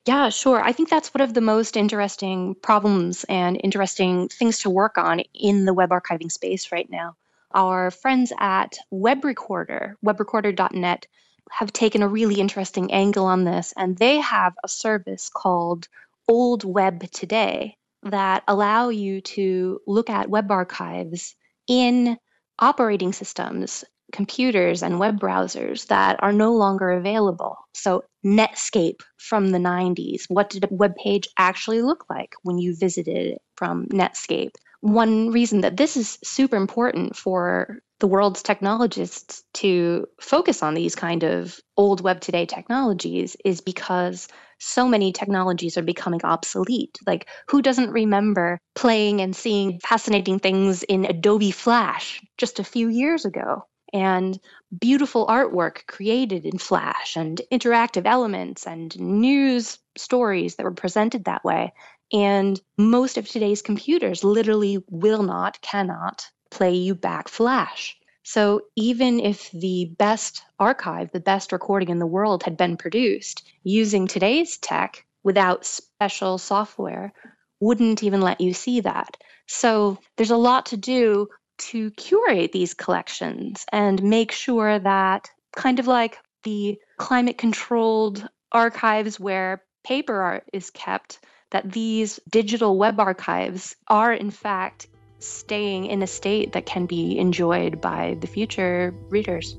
Yeah, 0.06 0.30
sure. 0.30 0.62
I 0.62 0.72
think 0.72 0.90
that's 0.90 1.14
one 1.14 1.22
of 1.22 1.34
the 1.34 1.42
most 1.42 1.76
interesting 1.76 2.56
problems 2.56 3.26
and 3.28 3.60
interesting 3.62 4.30
things 4.30 4.60
to 4.60 4.70
work 4.70 4.98
on 4.98 5.22
in 5.34 5.66
the 5.66 5.74
web 5.74 5.90
archiving 5.90 6.32
space 6.32 6.72
right 6.72 6.90
now. 6.90 7.16
Our 7.54 7.92
friends 7.92 8.32
at 8.40 8.78
Web 8.90 9.26
Recorder, 9.26 9.98
webrecorder.net, 10.06 11.08
have 11.52 11.74
taken 11.74 12.02
a 12.02 12.08
really 12.08 12.40
interesting 12.40 12.92
angle 12.92 13.26
on 13.26 13.44
this, 13.44 13.74
and 13.78 13.98
they 13.98 14.18
have 14.20 14.54
a 14.64 14.68
service 14.68 15.30
called 15.34 15.88
Old 16.28 16.64
Web 16.64 17.12
Today 17.12 17.78
that 18.06 18.44
allow 18.48 18.90
you 18.90 19.22
to 19.22 19.80
look 19.88 20.10
at 20.10 20.30
web 20.30 20.52
archives 20.52 21.36
in 21.68 22.18
operating 22.60 23.12
systems, 23.12 23.84
computers, 24.12 24.84
and 24.84 25.00
web 25.00 25.20
browsers 25.20 25.88
that 25.88 26.18
are 26.22 26.32
no 26.32 26.54
longer 26.54 26.92
available. 26.92 27.58
So, 27.74 28.04
Netscape 28.26 29.02
from 29.18 29.50
the 29.50 29.60
90s. 29.60 30.24
What 30.30 30.50
did 30.50 30.64
a 30.64 30.68
web 30.72 30.96
page 30.96 31.28
actually 31.38 31.82
look 31.82 32.06
like 32.10 32.34
when 32.44 32.58
you 32.58 32.76
visited 32.76 33.34
it 33.34 33.42
from 33.56 33.88
Netscape? 33.88 34.52
One 34.82 35.32
reason 35.32 35.62
that 35.62 35.78
this 35.78 35.98
is 35.98 36.20
super 36.24 36.56
important 36.56 37.16
for 37.16 37.80
the 38.00 38.08
world's 38.08 38.44
technologists 38.44 39.44
to 39.56 40.06
focus 40.20 40.62
on 40.62 40.74
these 40.74 40.96
kind 40.96 41.24
of 41.24 41.60
old 41.78 42.02
web 42.02 42.20
today 42.20 42.46
technologies 42.46 43.36
is 43.46 43.62
because 43.62 44.28
so 44.60 44.88
many 44.88 45.12
technologies 45.12 45.78
are 45.78 45.84
becoming 45.84 46.22
obsolete. 46.24 46.98
Like, 47.06 47.28
who 47.48 47.62
doesn't 47.62 47.92
remember 47.92 48.60
playing 48.76 49.22
and 49.22 49.36
seeing 49.36 49.80
fascinating 49.80 50.40
things 50.40 50.84
in 50.84 51.06
Adobe 51.06 51.52
Flash 51.52 52.22
just 52.38 52.60
a 52.60 52.64
few 52.64 52.88
years 52.90 53.26
ago? 53.26 53.66
And 53.94 54.40
beautiful 54.78 55.28
artwork 55.28 55.86
created 55.88 56.46
in 56.46 56.58
Flash 56.58 57.16
and 57.16 57.42
interactive 57.52 58.06
elements 58.06 58.68
and 58.68 58.98
news 59.00 59.78
stories 59.96 60.56
that 60.56 60.64
were 60.64 60.74
presented 60.74 61.26
that 61.26 61.44
way. 61.46 61.72
And 62.12 62.60
most 62.78 63.18
of 63.18 63.28
today's 63.28 63.62
computers 63.62 64.24
literally 64.24 64.84
will 64.90 65.24
not, 65.24 65.62
cannot 65.62 66.26
play 66.52 66.74
you 66.74 66.96
back 66.96 67.28
Flash. 67.28 67.98
So 68.28 68.62
even 68.76 69.20
if 69.20 69.52
the 69.52 69.94
best 70.00 70.42
archive, 70.60 71.12
the 71.12 71.20
best 71.20 71.52
recording 71.52 71.90
in 71.90 72.00
the 72.00 72.08
world 72.08 72.42
had 72.42 72.58
been 72.58 72.76
produced 72.76 73.48
using 73.64 74.08
today's 74.08 74.58
tech 74.58 75.06
without 75.24 75.64
special 75.64 76.40
software, 76.40 77.14
wouldn't 77.60 78.02
even 78.02 78.22
let 78.22 78.42
you 78.42 78.52
see 78.54 78.82
that. 78.82 79.16
So 79.48 80.00
there's 80.18 80.32
a 80.32 80.38
lot 80.38 80.66
to 80.68 80.78
do 80.78 81.28
to 81.70 81.92
curate 81.92 82.52
these 82.52 82.74
collections 82.74 83.64
and 83.72 84.02
make 84.02 84.32
sure 84.32 84.80
that 84.80 85.30
kind 85.56 85.78
of 85.78 85.86
like 85.86 86.18
the 86.44 86.80
climate 86.98 87.38
controlled 87.38 88.28
archives 88.52 89.20
where 89.20 89.64
paper 89.84 90.20
art 90.20 90.50
is 90.52 90.72
kept 90.72 91.20
that 91.52 91.72
these 91.72 92.20
digital 92.28 92.76
web 92.76 93.00
archives 93.00 93.76
are 93.88 94.12
in 94.12 94.32
fact 94.32 94.88
staying 95.26 95.86
in 95.88 96.02
a 96.02 96.08
state 96.08 96.54
that 96.54 96.66
can 96.66 96.86
be 96.86 97.18
enjoyed 97.18 97.82
by 97.82 98.18
the 98.20 98.28
future 98.28 98.94
readers. 99.10 99.58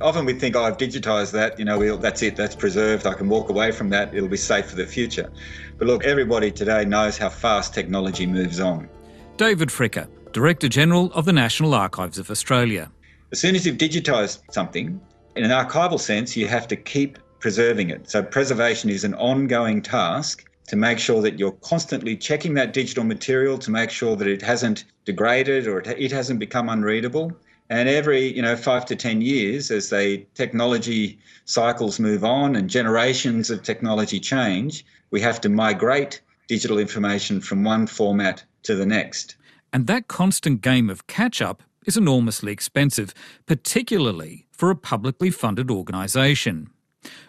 Often 0.00 0.26
we 0.26 0.34
think, 0.34 0.54
oh, 0.54 0.62
I've 0.62 0.76
digitized 0.76 1.32
that, 1.32 1.58
you 1.58 1.64
know, 1.64 1.78
we'll, 1.78 1.96
that's 1.96 2.22
it, 2.22 2.36
that's 2.36 2.54
preserved, 2.54 3.06
I 3.06 3.14
can 3.14 3.28
walk 3.28 3.48
away 3.48 3.72
from 3.72 3.88
that, 3.90 4.14
it'll 4.14 4.28
be 4.28 4.36
safe 4.36 4.66
for 4.66 4.76
the 4.76 4.86
future. 4.86 5.32
But 5.78 5.88
look, 5.88 6.04
everybody 6.04 6.52
today 6.52 6.84
knows 6.84 7.16
how 7.16 7.30
fast 7.30 7.74
technology 7.74 8.26
moves 8.26 8.60
on. 8.60 8.88
David 9.36 9.70
Fricker, 9.70 10.06
Director 10.32 10.68
General 10.68 11.10
of 11.12 11.24
the 11.24 11.32
National 11.32 11.74
Archives 11.74 12.18
of 12.18 12.30
Australia. 12.30 12.90
As 13.32 13.40
soon 13.40 13.56
as 13.56 13.66
you've 13.66 13.78
digitised 13.78 14.42
something, 14.52 15.00
in 15.34 15.44
an 15.44 15.50
archival 15.50 15.98
sense, 15.98 16.36
you 16.36 16.46
have 16.46 16.68
to 16.68 16.76
keep 16.76 17.18
preserving 17.38 17.90
it. 17.90 18.10
So 18.10 18.22
preservation 18.22 18.90
is 18.90 19.04
an 19.04 19.14
ongoing 19.14 19.82
task 19.82 20.48
to 20.68 20.76
make 20.76 20.98
sure 20.98 21.22
that 21.22 21.38
you're 21.38 21.52
constantly 21.52 22.16
checking 22.16 22.54
that 22.54 22.72
digital 22.72 23.04
material 23.04 23.56
to 23.58 23.70
make 23.70 23.90
sure 23.90 24.16
that 24.16 24.26
it 24.26 24.42
hasn't 24.42 24.84
degraded 25.04 25.66
or 25.66 25.80
it 25.80 26.10
hasn't 26.10 26.40
become 26.40 26.68
unreadable. 26.68 27.32
And 27.68 27.88
every, 27.88 28.34
you 28.34 28.42
know, 28.42 28.56
five 28.56 28.84
to 28.86 28.96
10 28.96 29.22
years, 29.22 29.70
as 29.70 29.90
the 29.90 30.24
technology 30.34 31.18
cycles 31.44 31.98
move 31.98 32.24
on 32.24 32.56
and 32.56 32.70
generations 32.70 33.50
of 33.50 33.62
technology 33.62 34.20
change, 34.20 34.84
we 35.10 35.20
have 35.20 35.40
to 35.42 35.48
migrate 35.48 36.20
digital 36.48 36.78
information 36.78 37.40
from 37.40 37.64
one 37.64 37.86
format 37.86 38.44
to 38.62 38.74
the 38.74 38.86
next. 38.86 39.36
And 39.72 39.86
that 39.88 40.08
constant 40.08 40.60
game 40.60 40.88
of 40.88 41.06
catch 41.06 41.42
up 41.42 41.62
is 41.86 41.96
enormously 41.96 42.52
expensive, 42.52 43.14
particularly 43.46 44.46
for 44.52 44.70
a 44.70 44.76
publicly 44.76 45.30
funded 45.30 45.70
organisation. 45.70 46.70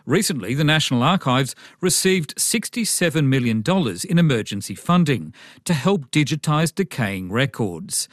Recently, 0.05 0.53
the 0.53 0.63
National 0.63 1.03
Archives 1.03 1.55
received 1.81 2.35
$67 2.35 3.25
million 3.25 3.63
in 4.09 4.19
emergency 4.19 4.75
funding 4.75 5.33
to 5.65 5.73
help 5.73 6.11
digitise 6.11 6.73
decaying 6.73 7.31
records. 7.31 8.07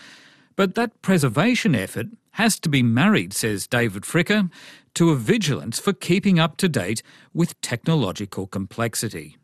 But 0.56 0.74
that 0.74 1.00
preservation 1.02 1.74
effort 1.74 2.06
has 2.32 2.58
to 2.60 2.68
be 2.68 2.82
married, 2.82 3.32
says 3.32 3.66
David 3.66 4.02
Fricker, 4.02 4.50
to 4.94 5.10
a 5.10 5.16
vigilance 5.16 5.78
for 5.78 5.92
keeping 5.92 6.38
up 6.38 6.56
to 6.58 6.68
date 6.68 7.02
with 7.32 7.60
technological 7.60 8.46
complexity 8.46 9.36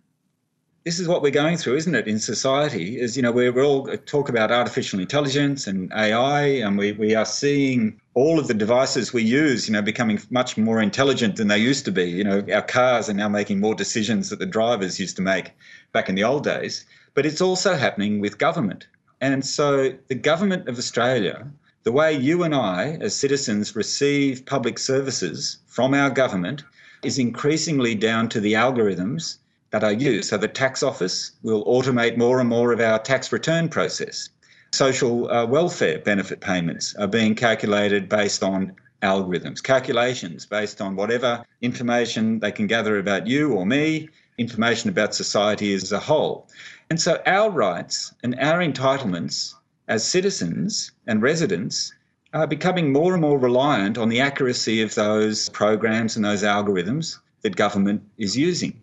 this 0.85 0.99
is 0.99 1.07
what 1.07 1.21
we're 1.21 1.31
going 1.31 1.59
through, 1.59 1.77
isn't 1.77 1.95
it, 1.95 2.09
in 2.09 2.19
society? 2.19 2.99
Is 2.99 3.15
you 3.15 3.23
know 3.23 3.33
we're, 3.33 3.53
we're 3.53 3.65
all 3.65 3.91
uh, 3.91 3.99
talk 4.07 4.31
about 4.31 4.51
artificial 4.51 4.99
intelligence 4.99 5.67
and 5.67 5.93
AI, 5.93 6.43
and 6.43 6.79
we, 6.79 6.93
we 6.93 7.15
are 7.15 7.27
seeing 7.27 8.01
all 8.15 8.39
of 8.39 8.49
the 8.49 8.55
devices 8.55 9.13
we 9.13 9.23
use, 9.23 9.69
you 9.69 9.75
know, 9.75 9.83
becoming 9.83 10.19
much 10.31 10.57
more 10.57 10.81
intelligent 10.81 11.37
than 11.37 11.49
they 11.49 11.59
used 11.59 11.85
to 11.85 11.93
be. 11.93 12.05
You 12.05 12.25
know, 12.25 12.45
our 12.53 12.63
cars 12.63 13.11
are 13.11 13.15
now 13.15 13.29
making 13.29 13.61
more 13.61 13.75
decisions 13.75 14.31
that 14.31 14.39
the 14.39 14.47
drivers 14.47 14.99
used 14.99 15.17
to 15.17 15.23
make 15.23 15.51
back 15.93 16.09
in 16.09 16.15
the 16.15 16.25
old 16.25 16.45
days. 16.45 16.87
But 17.13 17.27
it's 17.27 17.43
also 17.43 17.75
happening 17.75 18.21
with 18.21 18.39
government, 18.39 18.87
and 19.21 19.45
so 19.45 19.95
the 20.09 20.15
government 20.15 20.67
of 20.67 20.79
Australia, 20.79 21.47
the 21.83 21.93
way 21.93 22.15
you 22.15 22.43
and 22.43 22.55
I 22.55 22.97
as 23.03 23.15
citizens 23.15 23.77
receive 23.77 24.47
public 24.47 24.79
services 24.79 25.59
from 25.67 25.93
our 25.93 26.09
government, 26.09 26.65
is 27.03 27.19
increasingly 27.19 27.95
down 27.95 28.31
to 28.31 28.41
the 28.41 28.55
algorithms 28.55 29.37
that 29.71 29.85
are 29.85 29.93
used. 29.93 30.31
So 30.31 30.37
the 30.37 30.49
tax 30.49 30.83
office 30.83 31.33
will 31.43 31.65
automate 31.65 32.17
more 32.17 32.41
and 32.41 32.49
more 32.49 32.73
of 32.73 32.81
our 32.81 32.99
tax 32.99 33.33
return 33.33 33.69
process. 33.69 34.29
Social 34.73 35.31
uh, 35.31 35.47
welfare 35.47 35.99
benefit 35.99 36.41
payments 36.41 36.95
are 36.97 37.09
being 37.09 37.35
calculated 37.35 38.09
based 38.09 38.43
on 38.43 38.75
algorithms, 39.03 39.63
calculations 39.63 40.47
based 40.47 40.81
on 40.81 40.97
whatever 40.97 41.45
information 41.63 42.39
they 42.39 42.53
can 42.53 42.67
gather 42.67 42.99
about 42.99 43.27
you 43.27 43.53
or 43.53 43.65
me, 43.67 44.09
information 44.39 44.91
about 44.91 45.15
society 45.15 45.75
as 45.75 45.93
a 45.93 45.99
whole. 45.99 46.49
And 46.89 47.01
so 47.01 47.21
our 47.27 47.51
rights 47.51 48.15
and 48.23 48.39
our 48.41 48.59
entitlements 48.59 49.55
as 49.89 50.05
citizens 50.05 50.93
and 51.07 51.23
residents 51.23 51.93
are 52.33 52.47
becoming 52.47 52.93
more 52.93 53.13
and 53.13 53.23
more 53.23 53.39
reliant 53.39 53.99
on 53.99 54.09
the 54.09 54.21
accuracy 54.21 54.83
of 54.83 54.95
those 54.95 55.49
programs 55.49 56.17
and 56.17 56.25
those 56.25 56.43
algorithms 56.43 57.19
that 57.43 57.57
government 57.57 58.03
is 58.19 58.37
using. 58.37 58.80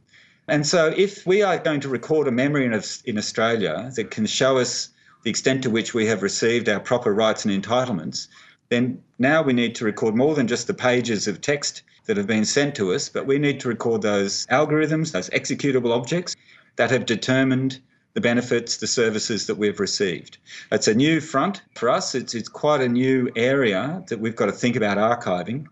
And 0.47 0.65
so, 0.65 0.93
if 0.95 1.25
we 1.25 1.41
are 1.41 1.57
going 1.57 1.81
to 1.81 1.89
record 1.89 2.27
a 2.27 2.31
memory 2.31 2.65
in, 2.65 2.81
in 3.05 3.17
Australia 3.17 3.91
that 3.95 4.11
can 4.11 4.25
show 4.25 4.57
us 4.57 4.89
the 5.23 5.29
extent 5.29 5.63
to 5.63 5.69
which 5.69 5.93
we 5.93 6.05
have 6.05 6.23
received 6.23 6.69
our 6.69 6.79
proper 6.79 7.13
rights 7.13 7.43
and 7.43 7.63
entitlements, 7.63 8.27
then 8.69 9.01
now 9.19 9.41
we 9.41 9.53
need 9.53 9.75
to 9.75 9.85
record 9.85 10.15
more 10.15 10.35
than 10.35 10.47
just 10.47 10.67
the 10.67 10.73
pages 10.73 11.27
of 11.27 11.41
text 11.41 11.81
that 12.05 12.17
have 12.17 12.27
been 12.27 12.45
sent 12.45 12.75
to 12.75 12.93
us, 12.93 13.09
but 13.09 13.25
we 13.25 13.37
need 13.37 13.59
to 13.59 13.67
record 13.67 14.01
those 14.01 14.45
algorithms, 14.47 15.11
those 15.11 15.29
executable 15.31 15.93
objects 15.93 16.35
that 16.77 16.91
have 16.91 17.05
determined 17.05 17.79
the 18.13 18.21
benefits, 18.21 18.77
the 18.77 18.87
services 18.87 19.47
that 19.47 19.55
we've 19.55 19.79
received. 19.79 20.37
It's 20.71 20.87
a 20.87 20.95
new 20.95 21.19
front 21.19 21.61
for 21.75 21.89
us. 21.89 22.15
It's, 22.15 22.33
it's 22.33 22.49
quite 22.49 22.81
a 22.81 22.89
new 22.89 23.29
area 23.35 24.03
that 24.07 24.19
we've 24.19 24.35
got 24.35 24.47
to 24.47 24.51
think 24.51 24.75
about 24.75 24.97
archiving. 24.97 25.67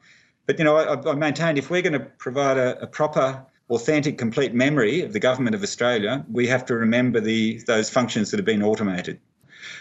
But, 0.46 0.60
you 0.60 0.66
know, 0.66 0.76
I, 0.76 1.10
I 1.10 1.16
maintain 1.16 1.58
if 1.58 1.70
we're 1.70 1.82
going 1.82 1.94
to 1.94 2.06
provide 2.18 2.58
a, 2.58 2.80
a 2.82 2.88
proper 2.88 3.46
authentic, 3.70 4.18
complete 4.18 4.54
memory 4.54 5.02
of 5.02 5.14
the 5.14 5.20
government 5.20 5.56
of 5.56 5.64
Australia, 5.64 6.26
we 6.32 6.48
have 6.48 6.66
to 6.66 6.76
remember 6.76 7.20
the 7.20 7.62
those 7.66 7.90
functions 7.90 8.32
that 8.32 8.38
have 8.38 8.46
been 8.46 8.64
automated. 8.64 9.20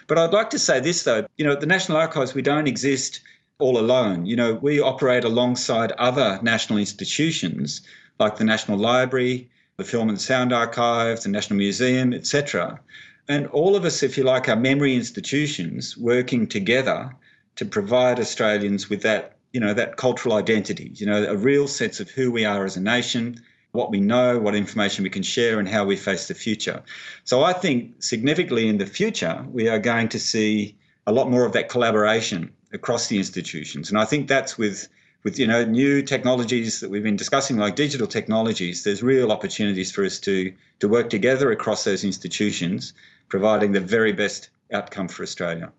But 0.07 0.19
I'd 0.19 0.33
like 0.33 0.51
to 0.51 0.59
say 0.59 0.81
this 0.81 1.03
though, 1.03 1.27
you 1.37 1.45
know, 1.45 1.53
at 1.53 1.61
the 1.61 1.67
National 1.67 1.99
Archives 1.99 2.35
we 2.35 2.43
don't 2.43 2.67
exist 2.67 3.21
all 3.59 3.79
alone. 3.79 4.27
You 4.27 4.37
know, 4.37 4.55
we 4.55 4.81
operate 4.81 5.25
alongside 5.25 5.93
other 5.93 6.39
national 6.43 6.79
institutions 6.79 7.83
like 8.19 8.37
the 8.37 8.45
National 8.45 8.79
Library, 8.79 9.51
the 9.77 9.85
Film 9.85 10.09
and 10.09 10.21
Sound 10.21 10.53
Archive, 10.53 11.21
the 11.23 11.29
National 11.29 11.59
Museum, 11.59 12.13
etc. 12.13 12.81
And 13.29 13.47
all 13.49 13.75
of 13.77 13.85
us, 13.85 14.03
if 14.03 14.17
you 14.17 14.25
like, 14.25 14.49
are 14.49 14.57
memory 14.57 14.95
institutions 14.95 15.97
working 15.97 16.47
together 16.47 17.15
to 17.57 17.65
provide 17.65 18.21
Australians 18.21 18.91
with 18.91 19.03
that, 19.03 19.37
you 19.53 19.61
know, 19.61 19.75
that 19.75 19.97
cultural 19.97 20.37
identity, 20.37 20.93
you 20.95 21.07
know, 21.07 21.25
a 21.25 21.37
real 21.37 21.67
sense 21.67 22.01
of 22.01 22.11
who 22.11 22.31
we 22.31 22.45
are 22.45 22.65
as 22.65 22.77
a 22.77 22.81
nation, 22.81 23.41
what 23.75 23.91
we 23.91 24.01
know, 24.01 24.39
what 24.39 24.55
information 24.55 25.03
we 25.03 25.11
can 25.11 25.25
share, 25.25 25.59
and 25.59 25.69
how 25.69 25.85
we 25.85 25.97
face 25.97 26.29
the 26.29 26.35
future. 26.35 26.81
So 27.25 27.43
I 27.43 27.53
think 27.53 28.03
significantly 28.03 28.69
in 28.69 28.79
the 28.79 28.87
future, 28.87 29.45
we 29.51 29.69
are 29.69 29.81
going 29.81 30.09
to 30.11 30.21
see 30.21 30.77
a 31.09 31.13
lot 31.13 31.29
more 31.29 31.45
of 31.45 31.53
that 31.53 31.69
collaboration 31.69 32.53
across 32.73 33.09
the 33.09 33.19
institutions. 33.19 33.91
And 33.91 33.99
I 33.99 34.05
think 34.05 34.29
that's 34.29 34.57
with 34.57 34.89
with 35.25 35.39
you 35.39 35.47
know 35.47 35.65
new 35.65 36.03
technologies 36.03 36.79
that 36.81 36.91
we've 36.91 37.03
been 37.03 37.17
discussing 37.17 37.57
like 37.57 37.75
digital 37.75 38.07
technologies 38.07 38.85
there's 38.85 39.03
real 39.03 39.33
opportunities 39.33 39.91
for 39.91 40.05
us 40.05 40.21
to 40.21 40.53
to 40.81 40.87
work 40.87 41.09
together 41.09 41.51
across 41.51 41.85
those 41.85 42.05
institutions 42.05 42.93
providing 43.29 43.73
the 43.73 43.81
very 43.81 44.13
best 44.13 44.51
outcome 44.73 45.09
for 45.09 45.23
australia 45.23 45.73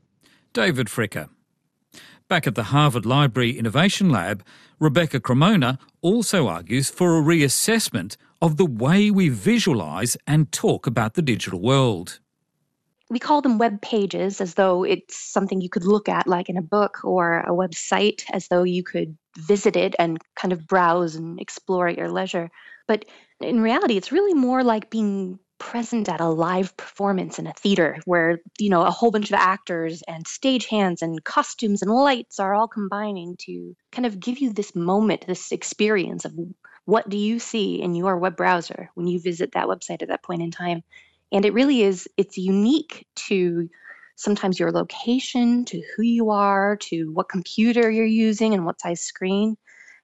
david 0.53 0.87
fricker 0.87 1.29
back 2.27 2.47
at 2.47 2.55
the 2.55 2.63
harvard 2.63 3.05
library 3.05 3.51
innovation 3.51 4.09
lab 4.09 4.43
rebecca 4.79 5.19
cremona 5.19 5.79
also 6.01 6.47
argues 6.47 6.89
for 6.89 7.17
a 7.17 7.21
reassessment 7.21 8.17
of 8.41 8.57
the 8.57 8.65
way 8.65 9.09
we 9.09 9.29
visualize 9.29 10.17
and 10.27 10.51
talk 10.51 10.85
about 10.85 11.13
the 11.13 11.21
digital 11.21 11.59
world. 11.59 12.19
We 13.09 13.19
call 13.19 13.41
them 13.41 13.57
web 13.57 13.81
pages 13.81 14.41
as 14.41 14.55
though 14.55 14.83
it's 14.83 15.15
something 15.15 15.61
you 15.61 15.69
could 15.69 15.85
look 15.85 16.09
at 16.09 16.27
like 16.27 16.49
in 16.49 16.57
a 16.57 16.61
book 16.61 16.99
or 17.03 17.39
a 17.41 17.51
website 17.51 18.23
as 18.33 18.47
though 18.47 18.63
you 18.63 18.83
could 18.83 19.15
visit 19.37 19.75
it 19.75 19.95
and 19.99 20.19
kind 20.35 20.51
of 20.51 20.67
browse 20.67 21.15
and 21.15 21.39
explore 21.39 21.87
at 21.87 21.97
your 21.97 22.09
leisure. 22.09 22.49
But 22.87 23.05
in 23.39 23.61
reality 23.61 23.97
it's 23.97 24.11
really 24.11 24.33
more 24.33 24.63
like 24.63 24.89
being 24.89 25.39
present 25.57 26.09
at 26.09 26.21
a 26.21 26.27
live 26.27 26.75
performance 26.77 27.39
in 27.39 27.47
a 27.47 27.53
theater 27.53 27.97
where 28.05 28.39
you 28.59 28.69
know 28.69 28.83
a 28.83 28.91
whole 28.91 29.11
bunch 29.11 29.29
of 29.29 29.35
actors 29.35 30.03
and 30.07 30.25
stagehands 30.25 31.01
and 31.01 31.23
costumes 31.23 31.81
and 31.81 31.91
lights 31.91 32.39
are 32.39 32.53
all 32.53 32.67
combining 32.67 33.35
to 33.37 33.75
kind 33.91 34.05
of 34.05 34.19
give 34.19 34.39
you 34.39 34.51
this 34.51 34.75
moment 34.75 35.25
this 35.27 35.51
experience 35.51 36.25
of 36.25 36.33
what 36.85 37.07
do 37.07 37.17
you 37.17 37.39
see 37.39 37.81
in 37.81 37.95
your 37.95 38.17
web 38.17 38.35
browser 38.35 38.89
when 38.95 39.07
you 39.07 39.19
visit 39.19 39.53
that 39.53 39.67
website 39.67 40.01
at 40.01 40.09
that 40.09 40.23
point 40.23 40.41
in 40.41 40.51
time 40.51 40.83
and 41.31 41.45
it 41.45 41.53
really 41.53 41.81
is, 41.81 42.07
it's 42.17 42.37
unique 42.37 43.05
to 43.27 43.69
sometimes 44.15 44.59
your 44.59 44.71
location, 44.71 45.65
to 45.65 45.81
who 45.95 46.03
you 46.03 46.29
are, 46.29 46.77
to 46.77 47.11
what 47.11 47.29
computer 47.29 47.91
you're 47.91 48.05
using 48.05 48.53
and 48.53 48.65
what 48.65 48.79
size 48.79 49.01
screen. 49.01 49.57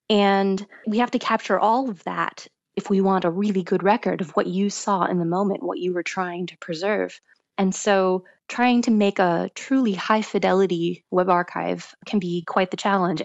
And 0.10 0.66
we 0.86 0.98
have 0.98 1.12
to 1.12 1.20
capture 1.20 1.58
all 1.58 1.90
of 1.90 2.04
that 2.04 2.48
if 2.76 2.90
we 2.90 3.02
want 3.02 3.26
a 3.26 3.32
really 3.32 3.64
good 3.64 3.84
record 3.84 4.22
of 4.22 4.32
what 4.32 4.48
you 4.48 4.70
saw 4.70 5.06
in 5.06 5.20
the 5.20 5.26
moment, 5.26 5.64
what 5.64 5.80
you 5.80 5.94
were 5.94 6.04
trying 6.04 6.48
to 6.48 6.58
preserve. 6.58 7.20
And 7.58 7.76
so 7.76 8.24
trying 8.48 8.82
to 8.84 8.92
make 8.92 9.20
a 9.20 9.50
truly 9.56 9.94
high 9.94 10.22
fidelity 10.22 11.06
web 11.12 11.30
archive 11.30 11.94
can 12.06 12.20
be 12.20 12.44
quite 12.48 12.72
the 12.72 12.78
challenge. 12.78 13.22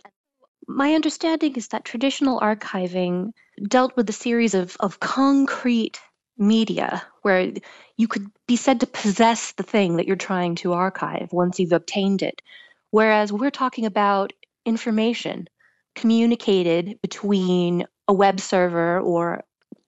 My 0.69 0.95
understanding 0.95 1.55
is 1.55 1.69
that 1.69 1.85
traditional 1.85 2.41
archiving 2.41 3.33
dealt 3.69 3.97
with 3.97 4.09
a 4.11 4.13
series 4.13 4.55
of, 4.55 4.77
of 4.81 5.01
concrete 5.01 6.01
media 6.39 7.03
where 7.23 7.53
you 7.97 8.09
could 8.09 8.27
be 8.47 8.57
said 8.57 8.81
to 8.81 8.87
possess 8.87 9.53
the 9.53 9.63
thing 9.63 9.97
that 9.97 10.07
you're 10.07 10.17
trying 10.17 10.55
to 10.57 10.73
archive 10.73 11.33
once 11.33 11.59
you've 11.59 11.73
obtained 11.73 12.23
it. 12.23 12.43
Whereas 12.91 13.33
we're 13.33 13.51
talking 13.51 13.87
about 13.87 14.33
information 14.65 15.49
communicated 15.95 16.99
between 17.01 17.87
a 18.09 18.13
web 18.13 18.41
server 18.41 19.01
or 19.01 19.45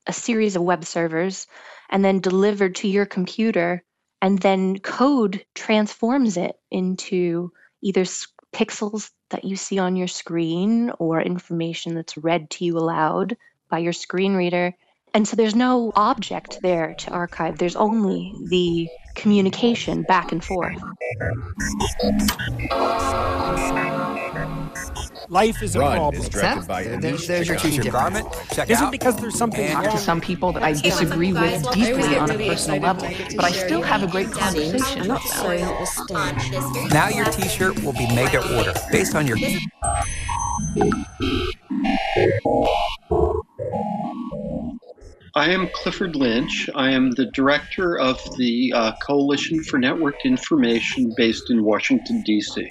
a 0.06 0.12
series 0.12 0.56
of 0.56 0.62
web 0.62 0.84
servers 0.84 1.46
and 1.90 2.04
then 2.04 2.20
delivered 2.20 2.74
to 2.76 2.88
your 2.88 3.06
computer 3.06 3.82
and 4.20 4.38
then 4.40 4.78
code 4.78 5.44
transforms 5.54 6.36
it 6.36 6.56
into 6.70 7.52
either 7.82 8.04
pixels 8.52 9.10
that 9.30 9.44
you 9.44 9.56
see 9.56 9.78
on 9.78 9.94
your 9.94 10.08
screen 10.08 10.90
or 10.98 11.20
information 11.20 11.94
that's 11.94 12.16
read 12.16 12.50
to 12.50 12.64
you 12.64 12.76
aloud 12.78 13.36
by 13.68 13.78
your 13.78 13.92
screen 13.92 14.34
reader 14.34 14.74
and 15.14 15.26
so 15.26 15.36
there's 15.36 15.54
no 15.54 15.92
object 15.96 16.60
there 16.62 16.94
to 16.98 17.10
archive, 17.10 17.58
there's 17.58 17.76
only 17.76 18.32
the 18.48 18.88
communication 19.14 20.02
back 20.02 20.32
and 20.32 20.44
forth. 20.44 20.76
Life 25.28 25.62
is 25.62 25.76
a 25.76 25.80
Run 25.80 25.96
problem. 25.96 26.22
is 26.22 26.28
directed 26.28 26.66
by 26.68 26.84
There's, 26.84 27.26
there's 27.26 27.48
your 27.48 27.58
t-shirt 27.58 27.90
garment. 27.92 28.26
Check 28.52 28.70
Is 28.70 28.80
it 28.80 28.84
out. 28.84 28.92
because 28.92 29.16
there's 29.16 29.36
something 29.36 29.64
And 29.64 29.84
wrong? 29.86 29.90
to 29.96 29.98
some 29.98 30.20
people 30.20 30.52
that 30.52 30.62
I 30.62 30.72
disagree 30.72 31.32
with 31.32 31.62
deeply 31.72 32.16
on 32.16 32.30
a 32.30 32.36
personal 32.36 32.80
level, 32.80 33.08
but 33.36 33.44
I 33.44 33.50
still 33.52 33.82
have 33.82 34.02
a 34.02 34.06
great 34.06 34.30
conversation 34.32 35.08
with 35.08 36.06
them. 36.08 36.88
Now 36.88 37.08
your 37.08 37.26
t-shirt 37.26 37.82
will 37.82 37.92
be 37.92 38.06
made 38.14 38.30
to 38.32 38.56
order 38.56 38.72
based 38.90 39.14
on 39.14 39.26
your 39.26 39.36
I 45.34 45.50
am 45.52 45.68
Clifford 45.72 46.16
Lynch. 46.16 46.68
I 46.74 46.90
am 46.90 47.12
the 47.12 47.26
director 47.26 47.98
of 47.98 48.18
the 48.36 48.72
uh, 48.74 48.92
Coalition 49.06 49.62
for 49.62 49.78
Networked 49.78 50.24
Information 50.24 51.12
based 51.16 51.50
in 51.50 51.62
Washington, 51.62 52.22
D.C. 52.22 52.68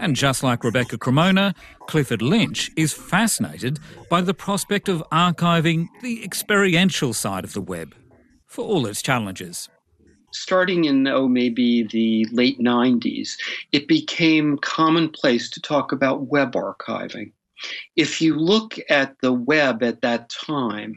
And 0.00 0.16
just 0.16 0.42
like 0.42 0.64
Rebecca 0.64 0.98
Cremona, 0.98 1.54
Clifford 1.86 2.22
Lynch 2.22 2.70
is 2.76 2.92
fascinated 2.92 3.78
by 4.10 4.20
the 4.20 4.34
prospect 4.34 4.88
of 4.88 5.04
archiving 5.12 5.88
the 6.02 6.24
experiential 6.24 7.12
side 7.12 7.44
of 7.44 7.52
the 7.52 7.60
web 7.60 7.94
for 8.46 8.64
all 8.64 8.86
its 8.86 9.02
challenges. 9.02 9.68
Starting 10.32 10.84
in, 10.84 11.06
oh, 11.06 11.28
maybe 11.28 11.84
the 11.84 12.26
late 12.32 12.58
90s, 12.58 13.36
it 13.72 13.86
became 13.86 14.58
commonplace 14.58 15.48
to 15.50 15.60
talk 15.60 15.92
about 15.92 16.26
web 16.26 16.52
archiving. 16.52 17.32
If 17.96 18.20
you 18.20 18.34
look 18.34 18.76
at 18.90 19.14
the 19.22 19.32
web 19.32 19.82
at 19.82 20.02
that 20.02 20.28
time, 20.28 20.96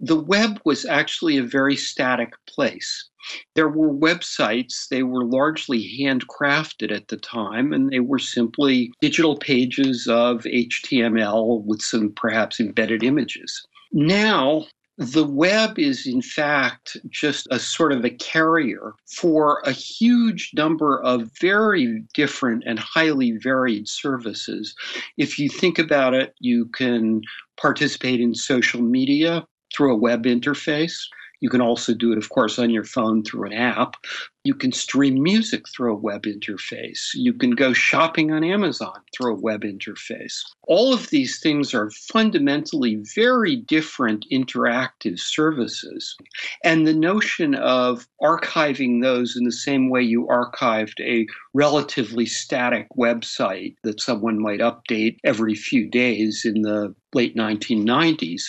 the 0.00 0.18
web 0.18 0.60
was 0.64 0.84
actually 0.84 1.36
a 1.36 1.42
very 1.42 1.76
static 1.76 2.32
place. 2.46 3.08
There 3.54 3.68
were 3.68 3.92
websites, 3.92 4.88
they 4.88 5.02
were 5.02 5.24
largely 5.24 5.98
handcrafted 6.00 6.92
at 6.92 7.08
the 7.08 7.16
time, 7.16 7.72
and 7.72 7.90
they 7.90 8.00
were 8.00 8.18
simply 8.18 8.92
digital 9.00 9.36
pages 9.36 10.06
of 10.06 10.42
HTML 10.42 11.64
with 11.64 11.82
some 11.82 12.12
perhaps 12.12 12.60
embedded 12.60 13.02
images. 13.02 13.66
Now, 13.92 14.66
the 14.98 15.24
web 15.24 15.78
is, 15.78 16.06
in 16.08 16.20
fact, 16.20 16.96
just 17.08 17.46
a 17.52 17.60
sort 17.60 17.92
of 17.92 18.04
a 18.04 18.10
carrier 18.10 18.94
for 19.06 19.62
a 19.64 19.70
huge 19.70 20.50
number 20.54 21.00
of 21.02 21.30
very 21.40 22.02
different 22.14 22.64
and 22.66 22.80
highly 22.80 23.32
varied 23.38 23.86
services. 23.86 24.74
If 25.16 25.38
you 25.38 25.48
think 25.48 25.78
about 25.78 26.14
it, 26.14 26.34
you 26.40 26.66
can 26.66 27.22
participate 27.56 28.20
in 28.20 28.34
social 28.34 28.82
media 28.82 29.46
through 29.72 29.92
a 29.92 29.98
web 29.98 30.24
interface. 30.24 30.98
You 31.40 31.48
can 31.48 31.60
also 31.60 31.94
do 31.94 32.12
it, 32.12 32.18
of 32.18 32.30
course, 32.30 32.58
on 32.58 32.70
your 32.70 32.84
phone 32.84 33.22
through 33.22 33.46
an 33.46 33.52
app. 33.52 33.96
You 34.42 34.54
can 34.54 34.72
stream 34.72 35.22
music 35.22 35.68
through 35.68 35.92
a 35.92 35.98
web 35.98 36.22
interface. 36.22 37.10
You 37.14 37.32
can 37.32 37.50
go 37.50 37.72
shopping 37.72 38.32
on 38.32 38.42
Amazon 38.42 38.98
through 39.14 39.34
a 39.34 39.40
web 39.40 39.62
interface. 39.62 40.42
All 40.66 40.92
of 40.92 41.10
these 41.10 41.38
things 41.38 41.74
are 41.74 41.90
fundamentally 41.90 42.96
very 43.14 43.56
different 43.56 44.24
interactive 44.32 45.20
services. 45.20 46.16
And 46.64 46.86
the 46.86 46.94
notion 46.94 47.54
of 47.54 48.08
archiving 48.22 49.02
those 49.02 49.36
in 49.36 49.44
the 49.44 49.52
same 49.52 49.90
way 49.90 50.02
you 50.02 50.26
archived 50.26 51.00
a 51.00 51.26
relatively 51.54 52.26
static 52.26 52.88
website 52.96 53.76
that 53.84 54.00
someone 54.00 54.40
might 54.40 54.60
update 54.60 55.18
every 55.24 55.54
few 55.54 55.88
days 55.88 56.44
in 56.44 56.62
the 56.62 56.94
late 57.14 57.36
1990s 57.36 58.44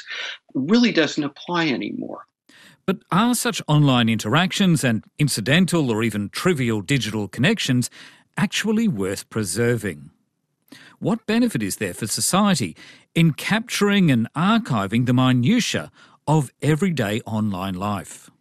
really 0.54 0.92
doesn't 0.92 1.24
apply 1.24 1.68
anymore. 1.68 2.26
But 2.90 3.04
are 3.12 3.36
such 3.36 3.62
online 3.68 4.10
interactions 4.10 4.84
and 4.84 5.04
incidental 5.20 5.92
or 5.92 6.02
even 6.02 6.30
trivial 6.30 6.82
digital 6.82 7.28
connections 7.28 7.88
actually 8.36 8.88
worth 8.88 9.30
preserving? 9.30 10.10
What 10.98 11.28
benefit 11.28 11.62
is 11.62 11.76
there 11.76 11.94
for 11.94 12.08
society 12.08 12.76
in 13.14 13.34
capturing 13.34 14.10
and 14.10 14.28
archiving 14.34 15.06
the 15.06 15.14
minutiae 15.14 15.92
of 16.28 16.52
everyday 16.64 17.22
online 17.28 17.76
life? 17.76 18.32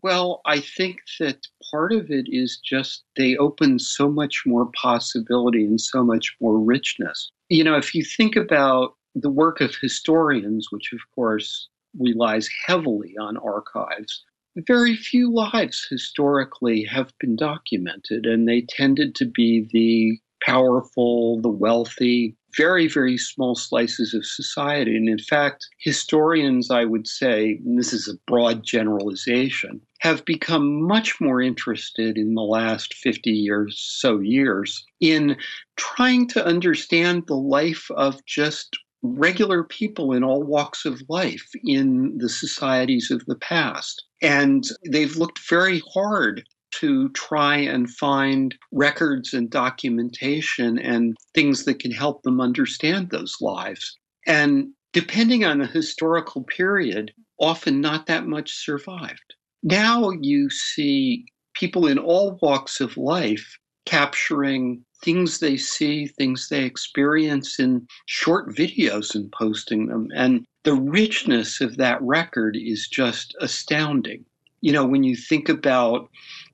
Well, 0.00 0.40
I 0.46 0.60
think 0.60 1.00
that 1.20 1.46
part 1.70 1.92
of 1.92 2.10
it 2.10 2.24
is 2.30 2.58
just 2.64 3.04
they 3.18 3.36
open 3.36 3.78
so 3.78 4.10
much 4.10 4.44
more 4.46 4.70
possibility 4.82 5.62
and 5.62 5.78
so 5.78 6.02
much 6.02 6.34
more 6.40 6.58
richness. 6.58 7.30
You 7.50 7.64
know, 7.64 7.76
if 7.76 7.94
you 7.94 8.02
think 8.02 8.34
about 8.34 8.94
the 9.14 9.28
work 9.28 9.60
of 9.60 9.74
historians, 9.76 10.68
which 10.70 10.94
of 10.94 11.00
course 11.14 11.68
relies 11.98 12.48
heavily 12.66 13.14
on 13.20 13.36
archives, 13.36 14.24
very 14.66 14.96
few 14.96 15.32
lives 15.32 15.86
historically 15.90 16.84
have 16.84 17.12
been 17.18 17.36
documented, 17.36 18.26
and 18.26 18.48
they 18.48 18.62
tended 18.62 19.14
to 19.16 19.24
be 19.24 19.68
the 19.72 20.18
powerful, 20.44 21.40
the 21.40 21.48
wealthy, 21.48 22.36
very, 22.56 22.86
very 22.86 23.16
small 23.16 23.54
slices 23.54 24.14
of 24.14 24.24
society. 24.24 24.96
And 24.96 25.08
in 25.08 25.18
fact, 25.18 25.66
historians, 25.80 26.70
I 26.70 26.84
would 26.84 27.08
say, 27.08 27.60
and 27.64 27.78
this 27.78 27.92
is 27.92 28.08
a 28.08 28.18
broad 28.30 28.62
generalization, 28.62 29.80
have 30.00 30.24
become 30.24 30.86
much 30.86 31.20
more 31.20 31.40
interested 31.40 32.18
in 32.18 32.34
the 32.34 32.42
last 32.42 32.94
50 32.94 33.30
years, 33.30 33.80
so 33.80 34.20
years, 34.20 34.84
in 35.00 35.36
trying 35.76 36.28
to 36.28 36.44
understand 36.44 37.26
the 37.26 37.36
life 37.36 37.90
of 37.92 38.24
just 38.26 38.76
regular 39.04 39.62
people 39.62 40.12
in 40.12 40.24
all 40.24 40.42
walks 40.42 40.84
of 40.84 41.02
life 41.08 41.46
in 41.64 42.16
the 42.18 42.28
societies 42.28 43.10
of 43.10 43.24
the 43.26 43.36
past. 43.36 44.02
And 44.22 44.64
they've 44.90 45.16
looked 45.16 45.40
very 45.48 45.82
hard 45.92 46.42
to 46.80 47.10
try 47.10 47.56
and 47.56 47.88
find 47.88 48.54
records 48.72 49.32
and 49.32 49.48
documentation 49.50 50.78
and 50.78 51.16
things 51.34 51.64
that 51.64 51.78
can 51.78 51.92
help 51.92 52.22
them 52.22 52.40
understand 52.40 53.10
those 53.10 53.36
lives. 53.40 53.96
And 54.26 54.68
depending 54.92 55.44
on 55.44 55.58
the 55.58 55.66
historical 55.66 56.42
period, 56.42 57.12
often 57.38 57.80
not 57.80 58.06
that 58.06 58.26
much 58.26 58.52
survived. 58.52 59.34
Now 59.62 60.10
you 60.10 60.50
see 60.50 61.26
people 61.54 61.86
in 61.86 61.98
all 61.98 62.38
walks 62.42 62.80
of 62.80 62.96
life 62.96 63.58
capturing 63.86 64.84
things 65.02 65.38
they 65.38 65.56
see, 65.56 66.06
things 66.06 66.48
they 66.48 66.64
experience 66.64 67.58
in 67.58 67.86
short 68.06 68.48
videos 68.48 69.14
and 69.14 69.30
posting 69.32 69.86
them. 69.86 70.08
And 70.14 70.46
the 70.62 70.74
richness 70.74 71.60
of 71.60 71.76
that 71.76 72.00
record 72.00 72.56
is 72.56 72.88
just 72.88 73.34
astounding. 73.40 74.24
You 74.62 74.72
know, 74.72 74.86
when 74.86 75.04
you 75.04 75.14
think 75.14 75.48
about 75.48 76.08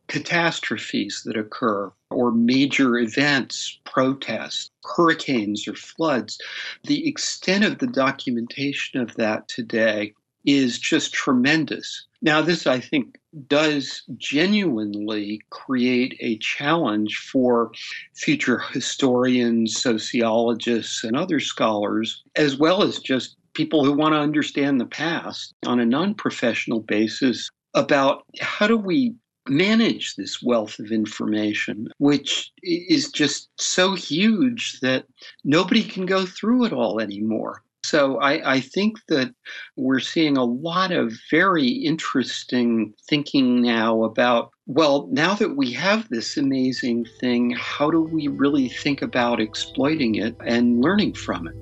catastrophes 0.08 1.22
that 1.24 1.36
occur 1.36 1.92
or 2.10 2.32
major 2.32 2.98
events, 2.98 3.78
protests, 3.84 4.68
hurricanes, 4.84 5.68
or 5.68 5.74
floods. 5.74 6.36
The 6.84 7.06
extent 7.06 7.64
of 7.64 7.78
the 7.78 7.86
documentation 7.86 9.00
of 9.00 9.14
that 9.14 9.46
today 9.46 10.12
is 10.44 10.78
just 10.78 11.12
tremendous. 11.12 12.06
Now, 12.22 12.42
this, 12.42 12.66
I 12.66 12.80
think, 12.80 13.18
does 13.48 14.02
genuinely 14.16 15.40
create 15.50 16.16
a 16.20 16.36
challenge 16.38 17.16
for 17.16 17.72
future 18.14 18.58
historians, 18.72 19.80
sociologists, 19.80 21.04
and 21.04 21.16
other 21.16 21.40
scholars, 21.40 22.22
as 22.36 22.58
well 22.58 22.82
as 22.82 22.98
just 22.98 23.36
people 23.54 23.84
who 23.84 23.92
want 23.92 24.14
to 24.14 24.18
understand 24.18 24.80
the 24.80 24.86
past 24.86 25.54
on 25.66 25.80
a 25.80 25.86
non 25.86 26.14
professional 26.14 26.80
basis 26.80 27.50
about 27.74 28.24
how 28.40 28.66
do 28.66 28.76
we 28.76 29.14
manage 29.48 30.16
this 30.16 30.42
wealth 30.42 30.78
of 30.78 30.92
information, 30.92 31.88
which 31.98 32.52
is 32.62 33.10
just 33.10 33.48
so 33.58 33.94
huge 33.94 34.78
that 34.80 35.06
nobody 35.44 35.82
can 35.82 36.06
go 36.06 36.26
through 36.26 36.64
it 36.64 36.72
all 36.72 37.00
anymore. 37.00 37.62
So 37.90 38.18
I, 38.20 38.52
I, 38.52 38.60
think 38.60 38.98
that 39.08 39.34
we're 39.74 39.98
seeing 39.98 40.36
a 40.36 40.44
lot 40.44 40.92
of 40.92 41.12
very 41.28 41.66
interesting 41.66 42.94
thinking 43.08 43.60
now 43.62 44.04
about, 44.04 44.52
well, 44.66 45.08
now 45.10 45.34
that 45.34 45.56
we 45.56 45.72
have 45.72 46.08
this 46.08 46.36
amazing 46.36 47.04
thing, 47.18 47.50
how 47.58 47.90
do 47.90 48.00
we 48.00 48.28
really 48.28 48.68
think 48.68 49.02
about 49.02 49.40
exploiting 49.40 50.14
it 50.14 50.36
and 50.46 50.80
learning 50.80 51.14
from 51.14 51.48
it? 51.48 51.56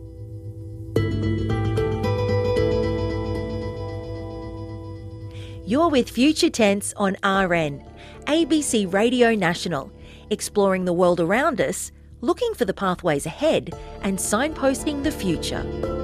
You're 5.66 5.88
with 5.88 6.10
Future 6.10 6.50
Tense 6.50 6.92
on 6.98 7.12
RN, 7.24 7.82
ABC 8.26 8.92
Radio 8.92 9.34
National, 9.34 9.90
exploring 10.28 10.84
the 10.84 10.92
world 10.92 11.20
around 11.20 11.62
us, 11.62 11.90
looking 12.20 12.52
for 12.52 12.66
the 12.66 12.74
pathways 12.74 13.24
ahead, 13.24 13.74
and 14.02 14.18
signposting 14.18 15.04
the 15.04 15.10
future. 15.10 15.97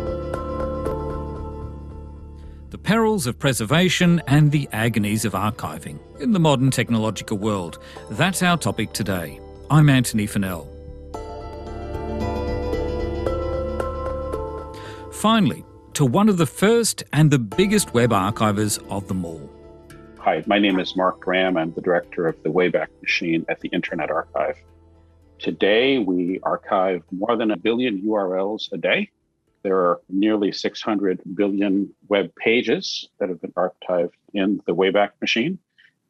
Perils 2.85 3.27
of 3.27 3.39
preservation 3.39 4.21
and 4.27 4.53
the 4.53 4.69
agonies 4.71 5.25
of 5.25 5.33
archiving 5.33 5.99
in 6.21 6.33
the 6.33 6.39
modern 6.39 6.71
technological 6.71 7.39
world. 7.39 7.79
That's 8.11 8.43
our 8.43 8.59
topic 8.59 8.93
today. 8.93 9.41
I'm 9.71 9.89
Antony 9.89 10.27
Funnell. 10.27 10.69
Finally, 15.15 15.65
to 15.95 16.05
one 16.05 16.29
of 16.29 16.37
the 16.37 16.45
first 16.45 17.03
and 17.15 17.31
the 17.31 17.39
biggest 17.39 17.95
web 17.95 18.11
archivers 18.11 18.79
of 18.91 19.09
them 19.09 19.25
all. 19.25 19.51
Hi, 20.19 20.45
my 20.47 20.59
name 20.59 20.79
is 20.79 20.95
Mark 20.95 21.21
Graham. 21.21 21.57
I'm 21.57 21.73
the 21.73 21.81
director 21.81 22.29
of 22.29 22.43
the 22.43 22.51
Wayback 22.51 22.89
Machine 23.01 23.47
at 23.49 23.61
the 23.61 23.69
Internet 23.69 24.11
Archive. 24.11 24.59
Today, 25.39 26.01
we 26.01 26.39
archive 26.43 27.03
more 27.11 27.35
than 27.35 27.51
a 27.51 27.57
billion 27.57 28.03
URLs 28.03 28.71
a 28.73 28.77
day. 28.77 29.11
There 29.65 29.79
are 29.79 30.01
nearly 30.11 30.53
600 30.53 31.23
billion 31.35 31.93
web 32.09 32.35
pages 32.37 33.09
that 33.19 33.31
have 33.31 33.41
been 33.41 33.53
archived 33.53 34.13
in 34.35 34.61
the 34.67 34.75
Wayback 34.75 35.13
Machine. 35.23 35.59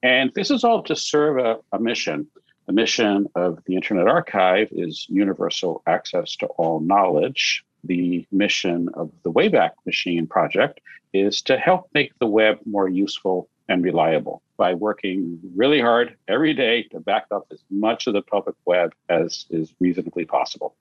And 0.02 0.32
this 0.34 0.50
is 0.50 0.64
all 0.64 0.82
to 0.82 0.96
serve 0.96 1.38
a, 1.38 1.58
a 1.72 1.78
mission. 1.78 2.26
The 2.66 2.72
mission 2.72 3.28
of 3.36 3.60
the 3.66 3.76
Internet 3.76 4.08
Archive 4.08 4.68
is 4.72 5.06
universal 5.08 5.82
access 5.86 6.34
to 6.36 6.46
all 6.46 6.80
knowledge. 6.80 7.64
The 7.84 8.26
mission 8.32 8.88
of 8.94 9.12
the 9.22 9.30
Wayback 9.30 9.70
Machine 9.86 10.26
project 10.26 10.80
is 11.12 11.40
to 11.42 11.56
help 11.56 11.88
make 11.94 12.18
the 12.18 12.26
web 12.26 12.58
more 12.66 12.88
useful 12.88 13.48
and 13.68 13.82
reliable 13.82 14.42
by 14.56 14.74
working 14.74 15.40
really 15.54 15.80
hard 15.80 16.16
every 16.28 16.54
day 16.54 16.82
to 16.84 17.00
back 17.00 17.26
up 17.30 17.46
as 17.50 17.62
much 17.70 18.06
of 18.06 18.12
the 18.12 18.22
public 18.22 18.54
web 18.64 18.92
as 19.08 19.46
is 19.50 19.74
reasonably 19.80 20.24
possible. 20.24 20.74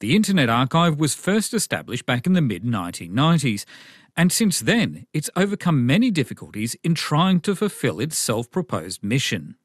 The 0.00 0.14
Internet 0.14 0.48
Archive 0.48 0.98
was 0.98 1.14
first 1.14 1.54
established 1.54 2.06
back 2.06 2.26
in 2.26 2.32
the 2.32 2.40
mid 2.40 2.64
1990s, 2.64 3.64
and 4.16 4.30
since 4.30 4.60
then 4.60 5.06
it's 5.12 5.30
overcome 5.36 5.86
many 5.86 6.10
difficulties 6.10 6.76
in 6.82 6.94
trying 6.94 7.40
to 7.40 7.54
fulfill 7.54 8.00
its 8.00 8.16
self 8.16 8.50
proposed 8.50 9.02
mission. 9.02 9.56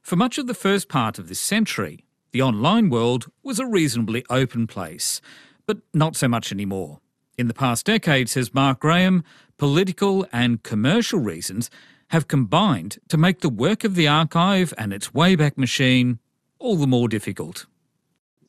For 0.00 0.16
much 0.16 0.38
of 0.38 0.46
the 0.46 0.54
first 0.54 0.88
part 0.88 1.18
of 1.18 1.28
this 1.28 1.40
century, 1.40 2.04
the 2.32 2.42
online 2.42 2.90
world 2.90 3.30
was 3.42 3.60
a 3.60 3.66
reasonably 3.66 4.24
open 4.28 4.66
place, 4.66 5.20
but 5.66 5.78
not 5.94 6.16
so 6.16 6.26
much 6.26 6.50
anymore. 6.50 7.00
In 7.38 7.48
the 7.48 7.54
past 7.54 7.86
decade, 7.86 8.28
says 8.28 8.52
Mark 8.52 8.80
Graham, 8.80 9.24
political 9.56 10.26
and 10.32 10.62
commercial 10.62 11.18
reasons 11.18 11.70
have 12.08 12.28
combined 12.28 12.98
to 13.08 13.16
make 13.16 13.40
the 13.40 13.48
work 13.48 13.84
of 13.84 13.94
the 13.94 14.06
archive 14.06 14.74
and 14.76 14.92
its 14.92 15.08
Wayback 15.08 15.56
Machine 15.56 16.18
all 16.58 16.76
the 16.76 16.86
more 16.86 17.08
difficult. 17.08 17.64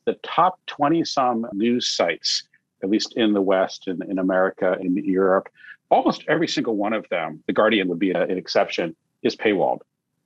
The 0.04 0.18
top 0.22 0.60
20 0.66 1.02
some 1.04 1.46
news 1.54 1.88
sites, 1.88 2.42
at 2.82 2.90
least 2.90 3.14
in 3.16 3.32
the 3.32 3.40
West, 3.40 3.88
in, 3.88 4.02
in 4.02 4.18
America, 4.18 4.76
in 4.78 4.94
Europe, 4.96 5.48
almost 5.90 6.24
every 6.28 6.46
single 6.46 6.76
one 6.76 6.92
of 6.92 7.08
them, 7.08 7.42
The 7.46 7.54
Guardian 7.54 7.88
would 7.88 7.98
be 7.98 8.10
an 8.10 8.36
exception, 8.36 8.94
is 9.22 9.34
paywalled 9.34 9.80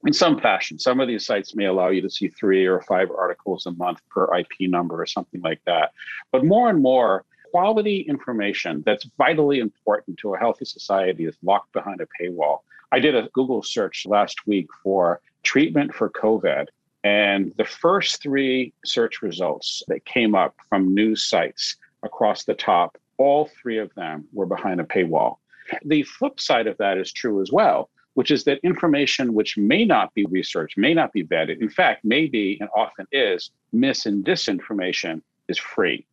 in 0.05 0.13
some 0.13 0.41
fashion. 0.41 0.79
Some 0.79 1.01
of 1.01 1.09
these 1.09 1.25
sites 1.25 1.55
may 1.55 1.67
allow 1.67 1.89
you 1.89 2.03
to 2.03 2.11
see 2.11 2.29
three 2.29 2.67
or 2.67 2.81
five 2.83 3.09
articles 3.11 3.67
a 3.67 3.73
month 3.73 4.01
per 4.11 4.37
IP 4.37 4.69
number 4.69 5.01
or 5.01 5.07
something 5.07 5.41
like 5.43 5.61
that. 5.67 5.93
But 6.33 6.45
more 6.45 6.69
and 6.69 6.83
more, 6.83 7.25
quality 7.51 8.01
information 8.01 8.83
that's 8.85 9.07
vitally 9.17 9.61
important 9.61 10.19
to 10.19 10.35
a 10.35 10.39
healthy 10.39 10.65
society 10.65 11.25
is 11.25 11.37
locked 11.43 11.73
behind 11.73 12.01
a 12.01 12.07
paywall. 12.21 12.61
I 12.93 12.99
did 12.99 13.15
a 13.15 13.29
Google 13.33 13.63
search 13.63 14.07
last 14.07 14.47
week 14.47 14.69
for 14.83 15.21
treatment 15.43 15.95
for 15.95 16.11
COVID. 16.11 16.67
And 17.05 17.53
the 17.57 17.65
first 17.65 18.23
three 18.23 18.73
search 18.85 19.23
results 19.23 19.83
that 19.89 20.05
came 20.05 20.35
up 20.35 20.55
from 20.69 20.95
news 20.95 21.23
sites 21.23 21.77
across 22.03 22.45
the 22.45 22.55
top, 22.55 22.99
all 23.19 23.51
three 23.61 23.79
of 23.79 23.95
them 23.95 24.27
were 24.33 24.47
behind 24.47 24.81
a 24.81 24.85
paywall. 24.85 25.37
The 25.85 26.03
flip 26.03 26.41
side 26.41 26.67
of 26.67 26.77
that 26.79 26.99
is 26.99 27.13
true 27.13 27.41
as 27.43 27.53
well, 27.53 27.91
which 28.15 28.31
is 28.31 28.45
that 28.45 28.59
information 28.65 29.35
which 29.35 29.57
may 29.57 29.85
not 29.85 30.13
be 30.15 30.25
researched, 30.27 30.77
may 30.77 30.95
not 30.95 31.13
be 31.13 31.25
vetted, 31.25 31.61
in 31.61 31.69
fact, 31.69 32.05
may 32.05 32.27
be 32.27 32.59
and 32.61 32.69
often 32.75 33.07
is 33.13 33.51
mis 33.73 34.07
and 34.07 34.25
disinformation 34.25 35.23
is 35.49 35.59
free. 35.59 36.07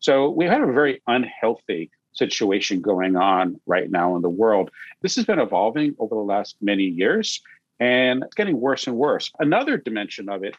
So 0.00 0.30
we 0.30 0.44
have 0.46 0.68
a 0.68 0.72
very 0.72 1.02
unhealthy 1.06 1.90
situation 2.12 2.80
going 2.80 3.16
on 3.16 3.60
right 3.66 3.90
now 3.90 4.16
in 4.16 4.22
the 4.22 4.28
world. 4.28 4.70
This 5.02 5.16
has 5.16 5.24
been 5.24 5.38
evolving 5.38 5.94
over 5.98 6.14
the 6.14 6.20
last 6.20 6.56
many 6.60 6.84
years 6.84 7.42
and 7.80 8.22
it's 8.22 8.34
getting 8.34 8.60
worse 8.60 8.86
and 8.86 8.96
worse. 8.96 9.30
Another 9.38 9.76
dimension 9.76 10.28
of 10.28 10.42
it 10.42 10.56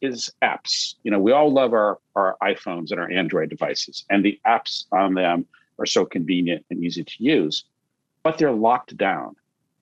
is 0.00 0.30
apps. 0.42 0.94
You 1.02 1.10
know, 1.10 1.18
we 1.18 1.32
all 1.32 1.52
love 1.52 1.72
our, 1.72 1.98
our 2.14 2.36
iPhones 2.42 2.90
and 2.90 3.00
our 3.00 3.10
Android 3.10 3.48
devices, 3.48 4.04
and 4.10 4.24
the 4.24 4.38
apps 4.46 4.84
on 4.92 5.14
them 5.14 5.46
are 5.78 5.86
so 5.86 6.04
convenient 6.04 6.64
and 6.70 6.82
easy 6.84 7.04
to 7.04 7.14
use, 7.18 7.64
but 8.22 8.38
they're 8.38 8.52
locked 8.52 8.96
down. 8.96 9.34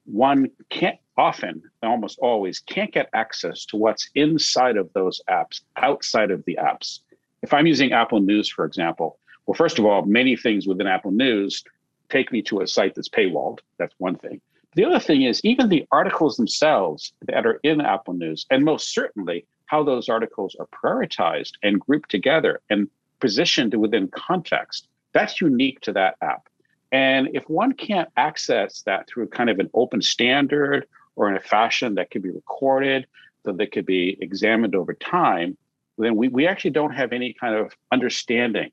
One 0.04 0.50
can't 0.70 0.98
often, 1.16 1.62
almost 1.82 2.18
always, 2.20 2.60
can't 2.60 2.92
get 2.92 3.08
access 3.14 3.64
to 3.66 3.76
what's 3.76 4.10
inside 4.14 4.76
of 4.76 4.92
those 4.92 5.20
apps, 5.28 5.62
outside 5.76 6.30
of 6.30 6.44
the 6.44 6.58
apps. 6.60 7.00
If 7.46 7.54
I'm 7.54 7.68
using 7.68 7.92
Apple 7.92 8.18
News, 8.18 8.48
for 8.48 8.64
example, 8.64 9.20
well, 9.46 9.54
first 9.54 9.78
of 9.78 9.84
all, 9.84 10.02
many 10.04 10.34
things 10.34 10.66
within 10.66 10.88
Apple 10.88 11.12
News 11.12 11.62
take 12.08 12.32
me 12.32 12.42
to 12.42 12.60
a 12.60 12.66
site 12.66 12.96
that's 12.96 13.08
paywalled. 13.08 13.60
That's 13.78 13.94
one 13.98 14.16
thing. 14.16 14.40
The 14.74 14.84
other 14.84 14.98
thing 14.98 15.22
is 15.22 15.40
even 15.44 15.68
the 15.68 15.86
articles 15.92 16.36
themselves 16.36 17.12
that 17.28 17.46
are 17.46 17.60
in 17.62 17.80
Apple 17.80 18.14
News, 18.14 18.46
and 18.50 18.64
most 18.64 18.92
certainly 18.92 19.46
how 19.66 19.84
those 19.84 20.08
articles 20.08 20.56
are 20.58 20.66
prioritized 20.66 21.52
and 21.62 21.78
grouped 21.78 22.10
together 22.10 22.62
and 22.68 22.88
positioned 23.20 23.74
within 23.74 24.08
context, 24.08 24.88
that's 25.12 25.40
unique 25.40 25.78
to 25.82 25.92
that 25.92 26.16
app. 26.22 26.48
And 26.90 27.28
if 27.32 27.48
one 27.48 27.74
can't 27.74 28.08
access 28.16 28.82
that 28.82 29.06
through 29.06 29.28
kind 29.28 29.50
of 29.50 29.60
an 29.60 29.70
open 29.72 30.02
standard 30.02 30.88
or 31.14 31.30
in 31.30 31.36
a 31.36 31.40
fashion 31.40 31.94
that 31.94 32.10
could 32.10 32.22
be 32.22 32.30
recorded, 32.30 33.06
so 33.44 33.52
that 33.52 33.70
could 33.70 33.86
be 33.86 34.18
examined 34.20 34.74
over 34.74 34.94
time, 34.94 35.56
then 35.98 36.16
we, 36.16 36.28
we 36.28 36.46
actually 36.46 36.70
don't 36.70 36.92
have 36.92 37.12
any 37.12 37.32
kind 37.32 37.54
of 37.54 37.72
understanding 37.92 38.70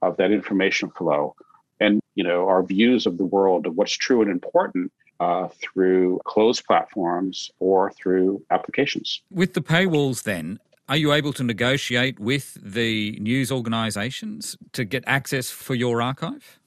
of 0.00 0.16
that 0.16 0.30
information 0.32 0.90
flow 0.90 1.34
and 1.80 2.00
you 2.14 2.24
know 2.24 2.48
our 2.48 2.62
views 2.62 3.06
of 3.06 3.18
the 3.18 3.24
world 3.24 3.66
of 3.66 3.74
what's 3.76 3.92
true 3.92 4.22
and 4.22 4.30
important 4.30 4.92
uh, 5.20 5.48
through 5.60 6.20
closed 6.24 6.64
platforms 6.66 7.50
or 7.60 7.92
through 7.92 8.42
applications. 8.50 9.22
With 9.30 9.54
the 9.54 9.60
paywalls, 9.60 10.24
then, 10.24 10.58
are 10.88 10.96
you 10.96 11.12
able 11.12 11.32
to 11.34 11.44
negotiate 11.44 12.18
with 12.18 12.58
the 12.60 13.12
news 13.20 13.52
organisations 13.52 14.56
to 14.72 14.84
get 14.84 15.04
access 15.06 15.48
for 15.48 15.74
your 15.74 16.02
archive? 16.02 16.58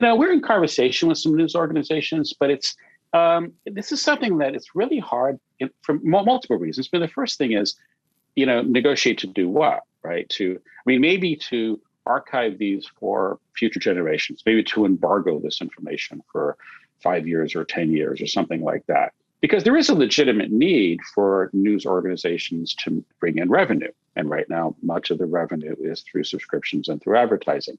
Now 0.00 0.14
we're 0.16 0.32
in 0.32 0.42
conversation 0.42 1.08
with 1.08 1.18
some 1.18 1.36
news 1.36 1.56
organizations, 1.56 2.32
but 2.38 2.50
it's 2.50 2.76
um, 3.12 3.52
this 3.66 3.92
is 3.92 4.02
something 4.02 4.38
that 4.38 4.54
it's 4.54 4.74
really 4.74 4.98
hard 4.98 5.38
for 5.82 5.98
multiple 6.02 6.56
reasons. 6.56 6.88
But 6.88 6.98
the 6.98 7.08
first 7.08 7.38
thing 7.38 7.52
is, 7.52 7.76
you 8.36 8.46
know, 8.46 8.62
negotiate 8.62 9.18
to 9.18 9.26
do 9.26 9.48
what, 9.48 9.82
right? 10.02 10.28
To 10.30 10.58
I 10.64 10.82
mean, 10.86 11.00
maybe 11.00 11.36
to 11.50 11.80
archive 12.06 12.58
these 12.58 12.86
for 12.98 13.38
future 13.56 13.80
generations, 13.80 14.42
maybe 14.44 14.62
to 14.62 14.84
embargo 14.84 15.40
this 15.40 15.60
information 15.60 16.22
for 16.30 16.56
five 17.02 17.26
years 17.26 17.54
or 17.54 17.64
10 17.64 17.90
years 17.92 18.20
or 18.20 18.26
something 18.26 18.62
like 18.62 18.84
that. 18.86 19.12
Because 19.40 19.64
there 19.64 19.76
is 19.76 19.90
a 19.90 19.94
legitimate 19.94 20.50
need 20.50 21.00
for 21.14 21.50
news 21.52 21.84
organizations 21.84 22.74
to 22.76 23.04
bring 23.20 23.38
in 23.38 23.50
revenue. 23.50 23.92
And 24.16 24.30
right 24.30 24.48
now, 24.48 24.74
much 24.82 25.10
of 25.10 25.18
the 25.18 25.26
revenue 25.26 25.74
is 25.78 26.00
through 26.00 26.24
subscriptions 26.24 26.88
and 26.88 27.02
through 27.02 27.18
advertising. 27.18 27.76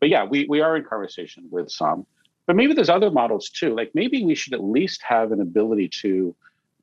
But 0.00 0.08
yeah, 0.08 0.24
we, 0.24 0.46
we 0.48 0.60
are 0.60 0.76
in 0.76 0.84
conversation 0.84 1.46
with 1.50 1.70
some. 1.70 2.04
But 2.46 2.56
maybe 2.56 2.74
there's 2.74 2.90
other 2.90 3.10
models 3.10 3.48
too. 3.48 3.74
Like 3.74 3.92
maybe 3.94 4.24
we 4.24 4.34
should 4.34 4.54
at 4.54 4.62
least 4.62 5.02
have 5.02 5.32
an 5.32 5.40
ability 5.40 5.88
to 6.00 6.34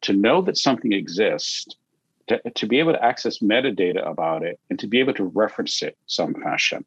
to 0.01 0.13
know 0.13 0.41
that 0.41 0.57
something 0.57 0.93
exists, 0.93 1.67
to, 2.31 2.49
to 2.49 2.67
be 2.67 2.79
able 2.79 2.93
to 2.93 3.03
access 3.03 3.39
metadata 3.39 4.07
about 4.09 4.43
it, 4.43 4.59
and 4.69 4.79
to 4.79 4.87
be 4.87 4.99
able 4.99 5.13
to 5.13 5.25
reference 5.25 5.81
it 5.81 5.97
some 6.07 6.33
fashion 6.33 6.85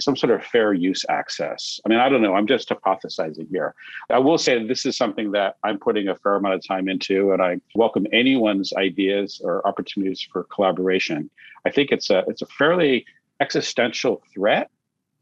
some 0.00 0.16
sort 0.16 0.32
of 0.32 0.44
fair 0.44 0.72
use 0.72 1.04
access. 1.08 1.80
I 1.84 1.88
mean, 1.88 1.98
I 1.98 2.08
don't 2.08 2.22
know. 2.22 2.34
I'm 2.34 2.46
just 2.46 2.68
hypothesizing 2.68 3.48
here. 3.50 3.74
I 4.10 4.18
will 4.18 4.38
say 4.38 4.58
that 4.58 4.68
this 4.68 4.84
is 4.84 4.96
something 4.96 5.30
that 5.32 5.56
I'm 5.62 5.78
putting 5.78 6.08
a 6.08 6.16
fair 6.16 6.34
amount 6.34 6.54
of 6.54 6.66
time 6.66 6.88
into, 6.88 7.32
and 7.32 7.40
I 7.40 7.60
welcome 7.74 8.06
anyone's 8.12 8.72
ideas 8.72 9.40
or 9.42 9.66
opportunities 9.66 10.20
for 10.20 10.44
collaboration. 10.44 11.30
I 11.64 11.70
think 11.70 11.92
it's 11.92 12.10
a 12.10 12.24
it's 12.26 12.42
a 12.42 12.46
fairly 12.46 13.06
existential 13.40 14.22
threat 14.34 14.70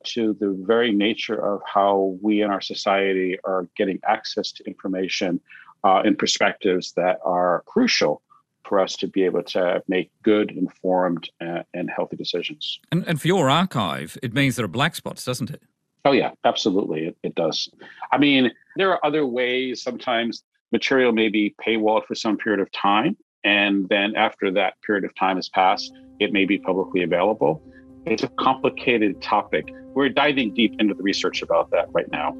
to 0.02 0.34
the 0.40 0.56
very 0.66 0.92
nature 0.92 1.36
of 1.36 1.60
how 1.66 2.16
we 2.22 2.40
in 2.40 2.50
our 2.50 2.62
society 2.62 3.38
are 3.44 3.68
getting 3.76 4.00
access 4.06 4.50
to 4.52 4.64
information 4.64 5.40
uh, 5.84 6.00
and 6.04 6.18
perspectives 6.18 6.92
that 6.92 7.18
are 7.24 7.62
crucial 7.66 8.22
for 8.70 8.78
us 8.78 8.94
to 8.94 9.08
be 9.08 9.24
able 9.24 9.42
to 9.42 9.82
make 9.88 10.12
good, 10.22 10.52
informed, 10.52 11.28
uh, 11.40 11.64
and 11.74 11.90
healthy 11.90 12.16
decisions. 12.16 12.78
And, 12.92 13.04
and 13.08 13.20
for 13.20 13.26
your 13.26 13.50
archive, 13.50 14.16
it 14.22 14.32
means 14.32 14.54
there 14.54 14.64
are 14.64 14.68
black 14.68 14.94
spots, 14.94 15.24
doesn't 15.24 15.50
it? 15.50 15.60
Oh, 16.04 16.12
yeah, 16.12 16.30
absolutely. 16.44 17.08
It, 17.08 17.16
it 17.24 17.34
does. 17.34 17.68
I 18.12 18.18
mean, 18.18 18.52
there 18.76 18.90
are 18.92 19.04
other 19.04 19.26
ways. 19.26 19.82
Sometimes 19.82 20.44
material 20.70 21.10
may 21.10 21.28
be 21.28 21.52
paywalled 21.66 22.06
for 22.06 22.14
some 22.14 22.38
period 22.38 22.60
of 22.60 22.70
time. 22.70 23.16
And 23.42 23.88
then 23.88 24.14
after 24.14 24.52
that 24.52 24.74
period 24.86 25.04
of 25.04 25.12
time 25.16 25.34
has 25.34 25.48
passed, 25.48 25.92
it 26.20 26.32
may 26.32 26.44
be 26.44 26.56
publicly 26.56 27.02
available. 27.02 27.60
It's 28.06 28.22
a 28.22 28.28
complicated 28.28 29.20
topic. 29.20 29.64
We're 29.94 30.10
diving 30.10 30.54
deep 30.54 30.76
into 30.78 30.94
the 30.94 31.02
research 31.02 31.42
about 31.42 31.72
that 31.72 31.88
right 31.90 32.10
now. 32.12 32.36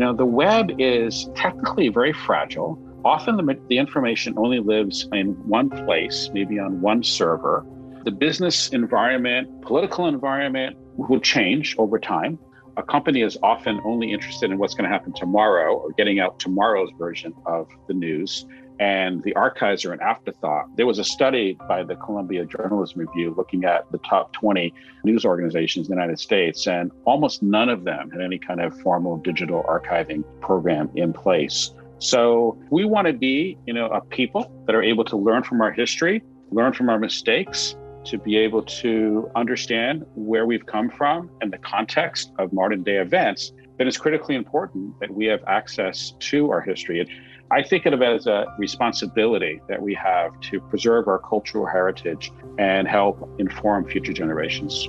Know, 0.00 0.14
the 0.14 0.24
web 0.24 0.70
is 0.78 1.28
technically 1.34 1.90
very 1.90 2.14
fragile. 2.14 2.82
Often 3.04 3.36
the, 3.36 3.60
the 3.68 3.76
information 3.76 4.32
only 4.38 4.58
lives 4.58 5.06
in 5.12 5.32
one 5.46 5.68
place, 5.68 6.30
maybe 6.32 6.58
on 6.58 6.80
one 6.80 7.02
server. 7.02 7.66
The 8.06 8.10
business 8.10 8.70
environment, 8.70 9.60
political 9.60 10.06
environment 10.06 10.78
will 10.96 11.20
change 11.20 11.76
over 11.76 11.98
time. 11.98 12.38
A 12.78 12.82
company 12.82 13.20
is 13.20 13.36
often 13.42 13.78
only 13.84 14.10
interested 14.10 14.50
in 14.50 14.56
what's 14.56 14.72
going 14.72 14.88
to 14.88 14.90
happen 14.90 15.12
tomorrow 15.12 15.74
or 15.74 15.92
getting 15.92 16.18
out 16.18 16.38
tomorrow's 16.38 16.88
version 16.98 17.34
of 17.44 17.68
the 17.86 17.92
news 17.92 18.46
and 18.80 19.22
the 19.24 19.34
archives 19.34 19.84
are 19.84 19.92
an 19.92 20.00
afterthought. 20.00 20.74
There 20.76 20.86
was 20.86 20.98
a 20.98 21.04
study 21.04 21.58
by 21.68 21.82
the 21.82 21.96
Columbia 21.96 22.46
Journalism 22.46 23.00
Review 23.00 23.34
looking 23.36 23.64
at 23.64 23.90
the 23.92 23.98
top 23.98 24.32
20 24.32 24.72
news 25.04 25.26
organizations 25.26 25.86
in 25.86 25.94
the 25.94 26.00
United 26.00 26.18
States, 26.18 26.66
and 26.66 26.90
almost 27.04 27.42
none 27.42 27.68
of 27.68 27.84
them 27.84 28.10
had 28.10 28.22
any 28.22 28.38
kind 28.38 28.58
of 28.58 28.80
formal 28.80 29.18
digital 29.18 29.62
archiving 29.68 30.24
program 30.40 30.90
in 30.94 31.12
place. 31.12 31.72
So 31.98 32.58
we 32.70 32.86
want 32.86 33.06
to 33.06 33.12
be, 33.12 33.58
you 33.66 33.74
know, 33.74 33.88
a 33.88 34.00
people 34.00 34.50
that 34.66 34.74
are 34.74 34.82
able 34.82 35.04
to 35.04 35.16
learn 35.16 35.42
from 35.42 35.60
our 35.60 35.70
history, 35.70 36.22
learn 36.50 36.72
from 36.72 36.88
our 36.88 36.98
mistakes, 36.98 37.76
to 38.04 38.16
be 38.16 38.38
able 38.38 38.62
to 38.62 39.30
understand 39.36 40.06
where 40.14 40.46
we've 40.46 40.64
come 40.64 40.88
from 40.88 41.28
and 41.42 41.52
the 41.52 41.58
context 41.58 42.32
of 42.38 42.50
modern 42.54 42.82
day 42.82 42.96
events, 42.96 43.52
then 43.76 43.86
it's 43.86 43.98
critically 43.98 44.34
important 44.34 44.98
that 45.00 45.10
we 45.10 45.26
have 45.26 45.40
access 45.46 46.14
to 46.18 46.50
our 46.50 46.62
history. 46.62 47.00
And 47.00 47.08
I 47.52 47.64
think 47.64 47.84
of 47.84 48.00
it 48.00 48.04
as 48.04 48.28
a 48.28 48.46
responsibility 48.58 49.60
that 49.66 49.82
we 49.82 49.92
have 49.94 50.38
to 50.42 50.60
preserve 50.60 51.08
our 51.08 51.18
cultural 51.18 51.66
heritage 51.66 52.30
and 52.58 52.86
help 52.86 53.28
inform 53.40 53.88
future 53.88 54.12
generations. 54.12 54.86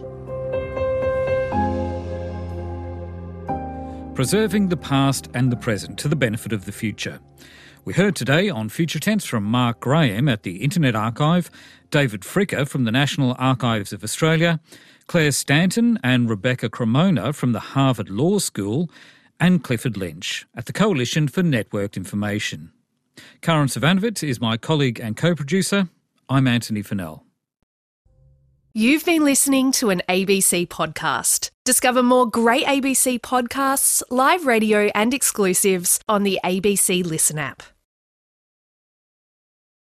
Preserving 4.13 4.67
the 4.67 4.77
past 4.77 5.27
and 5.33 5.51
the 5.51 5.55
present 5.55 5.97
to 5.99 6.07
the 6.07 6.15
benefit 6.15 6.53
of 6.53 6.65
the 6.65 6.71
future. 6.71 7.19
We 7.83 7.93
heard 7.93 8.15
today 8.15 8.47
on 8.47 8.69
Future 8.69 8.99
Tense 8.99 9.25
from 9.25 9.43
Mark 9.43 9.79
Graham 9.79 10.29
at 10.29 10.43
the 10.43 10.57
Internet 10.57 10.95
Archive, 10.95 11.49
David 11.89 12.21
Fricker 12.21 12.67
from 12.67 12.83
the 12.83 12.91
National 12.91 13.35
Archives 13.39 13.91
of 13.91 14.03
Australia, 14.03 14.59
Clare 15.07 15.31
Stanton 15.31 15.97
and 16.03 16.29
Rebecca 16.29 16.69
Cremona 16.69 17.33
from 17.33 17.53
the 17.53 17.59
Harvard 17.59 18.11
Law 18.11 18.37
School, 18.37 18.87
and 19.41 19.63
Clifford 19.63 19.97
Lynch 19.97 20.45
at 20.55 20.67
the 20.67 20.73
Coalition 20.73 21.27
for 21.27 21.41
Networked 21.41 21.97
Information. 21.97 22.71
Karin 23.41 23.67
Zsivanovits 23.67 24.25
is 24.25 24.39
my 24.39 24.55
colleague 24.55 24.99
and 25.01 25.17
co 25.17 25.35
producer. 25.35 25.89
I'm 26.29 26.47
Antony 26.47 26.83
Funnell. 26.83 27.23
You've 28.73 29.03
been 29.03 29.25
listening 29.25 29.73
to 29.73 29.89
an 29.89 30.01
ABC 30.07 30.65
podcast. 30.69 31.49
Discover 31.65 32.03
more 32.03 32.25
great 32.25 32.65
ABC 32.65 33.19
podcasts, 33.19 34.01
live 34.09 34.45
radio, 34.45 34.89
and 34.95 35.13
exclusives 35.13 35.99
on 36.07 36.23
the 36.23 36.39
ABC 36.45 37.03
Listen 37.03 37.37
app. 37.37 37.63